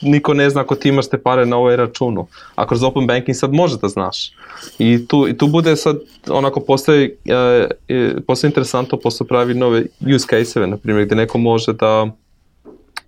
niko 0.00 0.34
ne 0.34 0.50
zna 0.50 0.60
ako 0.60 0.74
ti 0.74 0.88
imaš 0.88 1.08
te 1.08 1.18
pare 1.18 1.46
na 1.46 1.56
ovoj 1.56 1.76
računu. 1.76 2.26
A 2.54 2.66
kroz 2.66 2.82
open 2.82 3.06
banking 3.06 3.36
sad 3.36 3.52
može 3.52 3.76
da 3.82 3.88
znaš. 3.88 4.32
I 4.78 5.06
tu, 5.08 5.28
i 5.28 5.38
tu 5.38 5.46
bude 5.46 5.76
sad, 5.76 5.98
onako 6.28 6.60
postoji, 6.60 7.10
uh, 7.10 8.20
postoji 8.26 8.48
interesantno, 8.48 8.98
postoji 8.98 9.28
pravi 9.28 9.54
nove 9.54 9.84
use 10.14 10.26
case-eve, 10.30 10.66
na 10.66 10.76
primjer, 10.76 11.06
gde 11.06 11.14
neko 11.14 11.38
može 11.38 11.72
da 11.72 12.10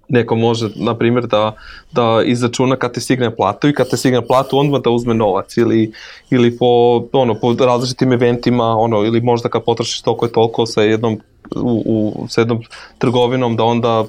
neko 0.09 0.37
može, 0.37 0.69
na 0.77 0.95
primjer, 0.99 1.27
da, 1.27 1.53
da 1.93 2.23
izračuna 2.25 2.77
kad 2.77 2.93
ti 2.95 3.01
stigne 3.01 3.37
platu 3.37 3.69
i 3.69 3.75
kad 3.75 3.91
ti 3.91 3.97
stigne 3.97 4.27
platu 4.27 4.59
onda 4.59 4.79
da 4.79 4.91
uzme 4.91 5.15
novac 5.15 5.57
ili, 5.57 5.93
ili 6.31 6.59
po, 6.59 7.03
ono, 7.13 7.35
po 7.35 7.55
različitim 7.61 8.13
eventima 8.13 8.65
ono, 8.65 9.05
ili 9.05 9.21
možda 9.21 9.49
kad 9.49 9.65
potrošiš 9.65 10.03
toliko 10.03 10.27
i 10.27 10.33
toliko 10.33 10.67
sa 10.67 10.83
jednom 10.83 11.21
u, 11.57 11.83
u, 11.87 12.27
sa 12.29 12.41
jednom 12.41 12.63
trgovinom 12.99 13.57
da 13.57 13.65
onda 13.65 14.05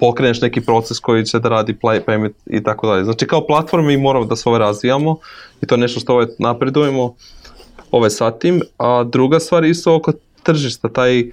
pokreneš 0.00 0.40
neki 0.40 0.60
proces 0.60 0.98
koji 0.98 1.24
će 1.24 1.38
da 1.38 1.48
radi 1.48 1.76
play, 1.82 2.00
payment 2.06 2.32
i 2.46 2.62
tako 2.62 2.86
dalje. 2.86 3.04
Znači 3.04 3.26
kao 3.26 3.46
platforma 3.46 3.86
mi 3.86 3.96
moramo 3.96 4.24
da 4.24 4.36
se 4.36 4.48
ove 4.48 4.58
razvijamo 4.58 5.16
i 5.62 5.66
to 5.66 5.74
je 5.74 5.78
nešto 5.78 6.00
što 6.00 6.14
ove 6.14 6.26
napredujemo 6.38 7.14
ove 7.90 8.10
sa 8.10 8.30
tim, 8.30 8.62
a 8.78 9.04
druga 9.04 9.40
stvar 9.40 9.64
isto 9.64 9.94
oko 9.94 10.12
tržišta, 10.42 10.88
taj 10.88 11.24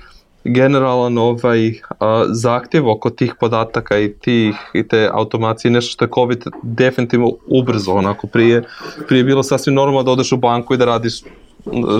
generalan 0.46 1.18
ovaj 1.18 1.74
a, 2.00 2.26
zahtjev 2.28 2.90
oko 2.90 3.10
tih 3.10 3.34
podataka 3.40 4.00
i 4.00 4.14
tih 4.14 4.56
i 4.74 4.88
te 4.88 5.10
automacije 5.14 5.72
nešto 5.72 5.92
što 5.92 6.06
je 6.06 6.10
COVID 6.16 6.44
definitivno 6.64 7.32
ubrzo 7.48 7.92
onako 7.92 8.28
prije 8.28 8.64
prije 9.08 9.24
bilo 9.24 9.44
sasvim 9.44 9.76
normalno 9.76 10.04
da 10.04 10.12
odeš 10.12 10.32
u 10.32 10.38
banku 10.38 10.74
i 10.74 10.78
da 10.78 10.86
radiš 10.86 11.22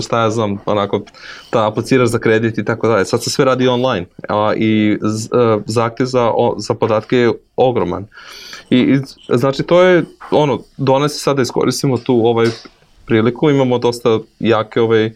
šta 0.02 0.20
ja 0.20 0.30
znam, 0.30 0.58
onako, 0.66 1.00
da 1.52 1.68
apliciraš 1.68 2.08
za 2.08 2.18
kredit 2.18 2.58
i 2.58 2.64
tako 2.64 2.88
dalje. 2.88 3.04
Sad 3.04 3.22
se 3.22 3.30
sve 3.30 3.44
radi 3.44 3.68
online 3.68 4.06
a, 4.28 4.52
i 4.56 4.98
a, 5.32 5.58
zahtjev 5.66 6.06
za, 6.06 6.30
o, 6.34 6.54
za 6.58 6.74
podatke 6.74 7.16
je 7.16 7.32
ogroman. 7.56 8.06
I, 8.70 8.78
I 8.78 8.98
znači 9.36 9.62
to 9.62 9.82
je, 9.82 10.04
ono, 10.30 10.60
donesi 10.76 11.18
sad 11.18 11.36
da 11.36 11.42
iskoristimo 11.42 11.98
tu 11.98 12.26
ovaj 12.26 12.46
priliku, 13.06 13.50
imamo 13.50 13.78
dosta 13.78 14.18
jake 14.38 14.80
ovaj 14.80 15.10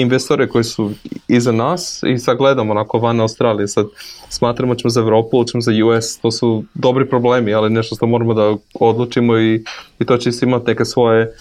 investore 0.00 0.48
koji 0.48 0.64
su 0.64 0.90
iza 1.28 1.52
nas 1.52 2.02
i 2.02 2.18
sad 2.18 2.38
gledamo 2.38 2.72
onako 2.72 2.98
van 2.98 3.20
Australije, 3.20 3.68
sad 3.68 3.86
smatramo 4.28 4.74
ćemo 4.74 4.90
za 4.90 5.00
Evropu, 5.00 5.44
ćemo 5.44 5.60
za 5.60 5.72
US, 5.84 6.18
to 6.18 6.30
su 6.30 6.64
dobri 6.74 7.08
problemi, 7.08 7.54
ali 7.54 7.70
nešto 7.70 7.96
što 7.96 8.06
moramo 8.06 8.34
da 8.34 8.56
odlučimo 8.80 9.38
i, 9.38 9.64
i 9.98 10.04
to 10.04 10.16
će 10.16 10.28
isto 10.28 10.46
imati 10.46 10.66
neke 10.66 10.84
svoje 10.84 11.32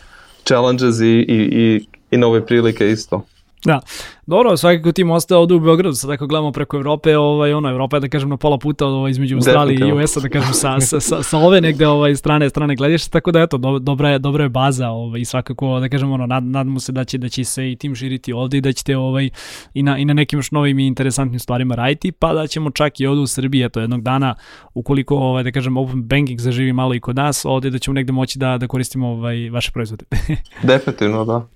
challenges 0.44 1.00
i, 1.00 1.06
i, 1.06 1.50
i, 1.52 1.86
i 2.12 2.18
nove 2.18 2.46
prilike 2.46 2.90
isto. 2.90 3.22
Da, 3.66 3.80
dobro, 4.26 4.58
svakako 4.58 4.92
tim 4.92 5.12
ostaje 5.12 5.38
ovde 5.38 5.54
u 5.54 5.60
Beogradu, 5.60 5.96
sad 5.96 6.12
ako 6.12 6.28
gledamo 6.28 6.52
preko 6.52 6.78
Evrope, 6.78 7.18
ovaj, 7.18 7.54
ono, 7.54 7.70
Evropa 7.70 7.98
je 7.98 8.00
da 8.00 8.08
kažem 8.08 8.30
na 8.30 8.38
pola 8.38 8.58
puta 8.58 8.86
ovaj, 8.86 9.12
između 9.12 9.36
Australije 9.36 9.90
i 9.90 9.92
USA, 9.92 10.20
da 10.20 10.30
kažem 10.30 10.54
sa, 10.54 10.80
sa, 10.80 11.00
sa, 11.00 11.24
sa 11.24 11.38
ove 11.38 11.62
negde 11.62 11.88
ovaj, 11.88 12.16
strane, 12.16 12.50
strane 12.50 12.76
glediš, 12.76 13.08
tako 13.08 13.32
da 13.32 13.42
eto, 13.42 13.58
do, 13.58 13.80
dobra, 13.80 14.10
je, 14.10 14.20
dobra 14.20 14.44
je 14.44 14.50
baza 14.50 14.90
ovaj, 14.90 15.22
i 15.22 15.26
svakako, 15.26 15.80
da 15.80 15.90
kažem, 15.90 16.12
ono, 16.12 16.26
nad, 16.26 16.44
nadamo 16.44 16.80
se 16.80 16.92
da 16.92 17.04
će, 17.04 17.18
da 17.18 17.30
će 17.30 17.44
se 17.44 17.72
i 17.72 17.76
tim 17.76 17.96
širiti 17.96 18.34
ovde 18.34 18.58
i 18.58 18.62
da 18.62 18.74
ćete 18.74 18.98
ovaj, 18.98 19.30
i, 19.74 19.84
na, 19.84 19.98
i 19.98 20.06
na 20.06 20.14
nekim 20.14 20.40
još 20.40 20.52
novim 20.52 20.80
i 20.80 20.88
interesantnim 20.88 21.40
stvarima 21.40 21.76
raditi, 21.76 22.12
pa 22.12 22.34
da 22.34 22.48
ćemo 22.48 22.70
čak 22.70 23.00
i 23.00 23.06
ovde 23.06 23.22
u 23.22 23.28
Srbiji, 23.28 23.64
eto, 23.64 23.80
jednog 23.80 24.02
dana, 24.02 24.36
ukoliko, 24.74 25.16
ovaj, 25.16 25.44
da 25.44 25.52
kažem, 25.52 25.78
open 25.78 26.04
banking 26.04 26.40
zaživi 26.40 26.74
malo 26.74 26.94
i 26.96 27.00
kod 27.00 27.16
nas, 27.16 27.46
ovde 27.46 27.70
da 27.70 27.80
ćemo 27.80 27.94
negde 27.94 28.12
moći 28.12 28.40
da, 28.40 28.58
da 28.58 28.68
koristimo 28.68 29.08
ovaj, 29.08 29.50
vaše 29.50 29.72
proizvode. 29.72 30.06
Definitivno, 30.64 31.26
da. 31.26 31.48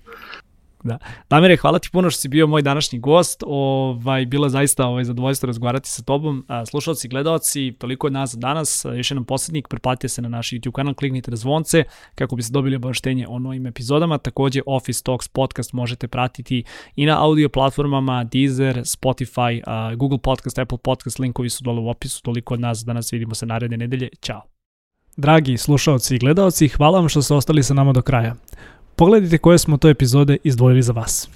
Da. 0.82 0.98
Damire, 1.30 1.56
hvala 1.56 1.78
ti 1.78 1.88
puno 1.92 2.10
što 2.10 2.20
si 2.20 2.28
bio 2.28 2.46
moj 2.46 2.62
današnji 2.62 2.98
gost. 2.98 3.42
Ovaj, 3.46 4.26
bilo 4.26 4.46
je 4.46 4.50
zaista 4.50 4.86
ovaj, 4.86 5.04
zadovoljstvo 5.04 5.46
razgovarati 5.46 5.88
sa 5.88 6.02
tobom. 6.02 6.46
Slušalci, 6.70 7.08
gledalci, 7.08 7.74
toliko 7.78 8.06
od 8.06 8.12
nas 8.12 8.30
za 8.30 8.38
danas. 8.38 8.86
Još 8.96 9.10
jedan 9.10 9.24
poslednik, 9.24 9.68
pretplatite 9.68 10.08
se 10.08 10.22
na 10.22 10.28
naš 10.28 10.50
YouTube 10.50 10.72
kanal, 10.72 10.94
kliknite 10.94 11.30
na 11.30 11.36
zvonce 11.36 11.84
kako 12.14 12.36
biste 12.36 12.52
dobili 12.52 12.76
obaveštenje 12.76 13.26
o 13.28 13.38
novim 13.38 13.66
epizodama. 13.66 14.18
Takođe, 14.18 14.60
Office 14.66 15.02
Talks 15.02 15.28
podcast 15.28 15.72
možete 15.72 16.08
pratiti 16.08 16.64
i 16.96 17.06
na 17.06 17.24
audio 17.24 17.48
platformama 17.48 18.24
Deezer, 18.24 18.76
Spotify, 18.76 19.62
Google 19.96 20.18
Podcast, 20.18 20.58
Apple 20.58 20.78
Podcast, 20.78 21.18
linkovi 21.18 21.50
su 21.50 21.64
dole 21.64 21.80
u 21.80 21.88
opisu. 21.88 22.22
Toliko 22.22 22.54
od 22.54 22.60
nas 22.60 22.78
za 22.78 22.84
danas, 22.84 23.12
vidimo 23.12 23.34
se 23.34 23.46
naredne 23.46 23.76
nedelje. 23.76 24.08
Ćao! 24.20 24.42
Dragi 25.16 25.56
slušalci 25.56 26.14
i 26.14 26.18
gledalci, 26.18 26.68
hvala 26.68 26.98
vam 26.98 27.08
što 27.08 27.22
ste 27.22 27.34
ostali 27.34 27.62
sa 27.62 27.74
nama 27.74 27.92
do 27.92 28.02
kraja. 28.02 28.34
Pogledajte 29.00 29.38
koje 29.38 29.58
smo 29.58 29.76
to 29.76 29.88
epizode 29.88 30.36
izdvojili 30.44 30.82
za 30.82 30.92
vas. 30.92 31.28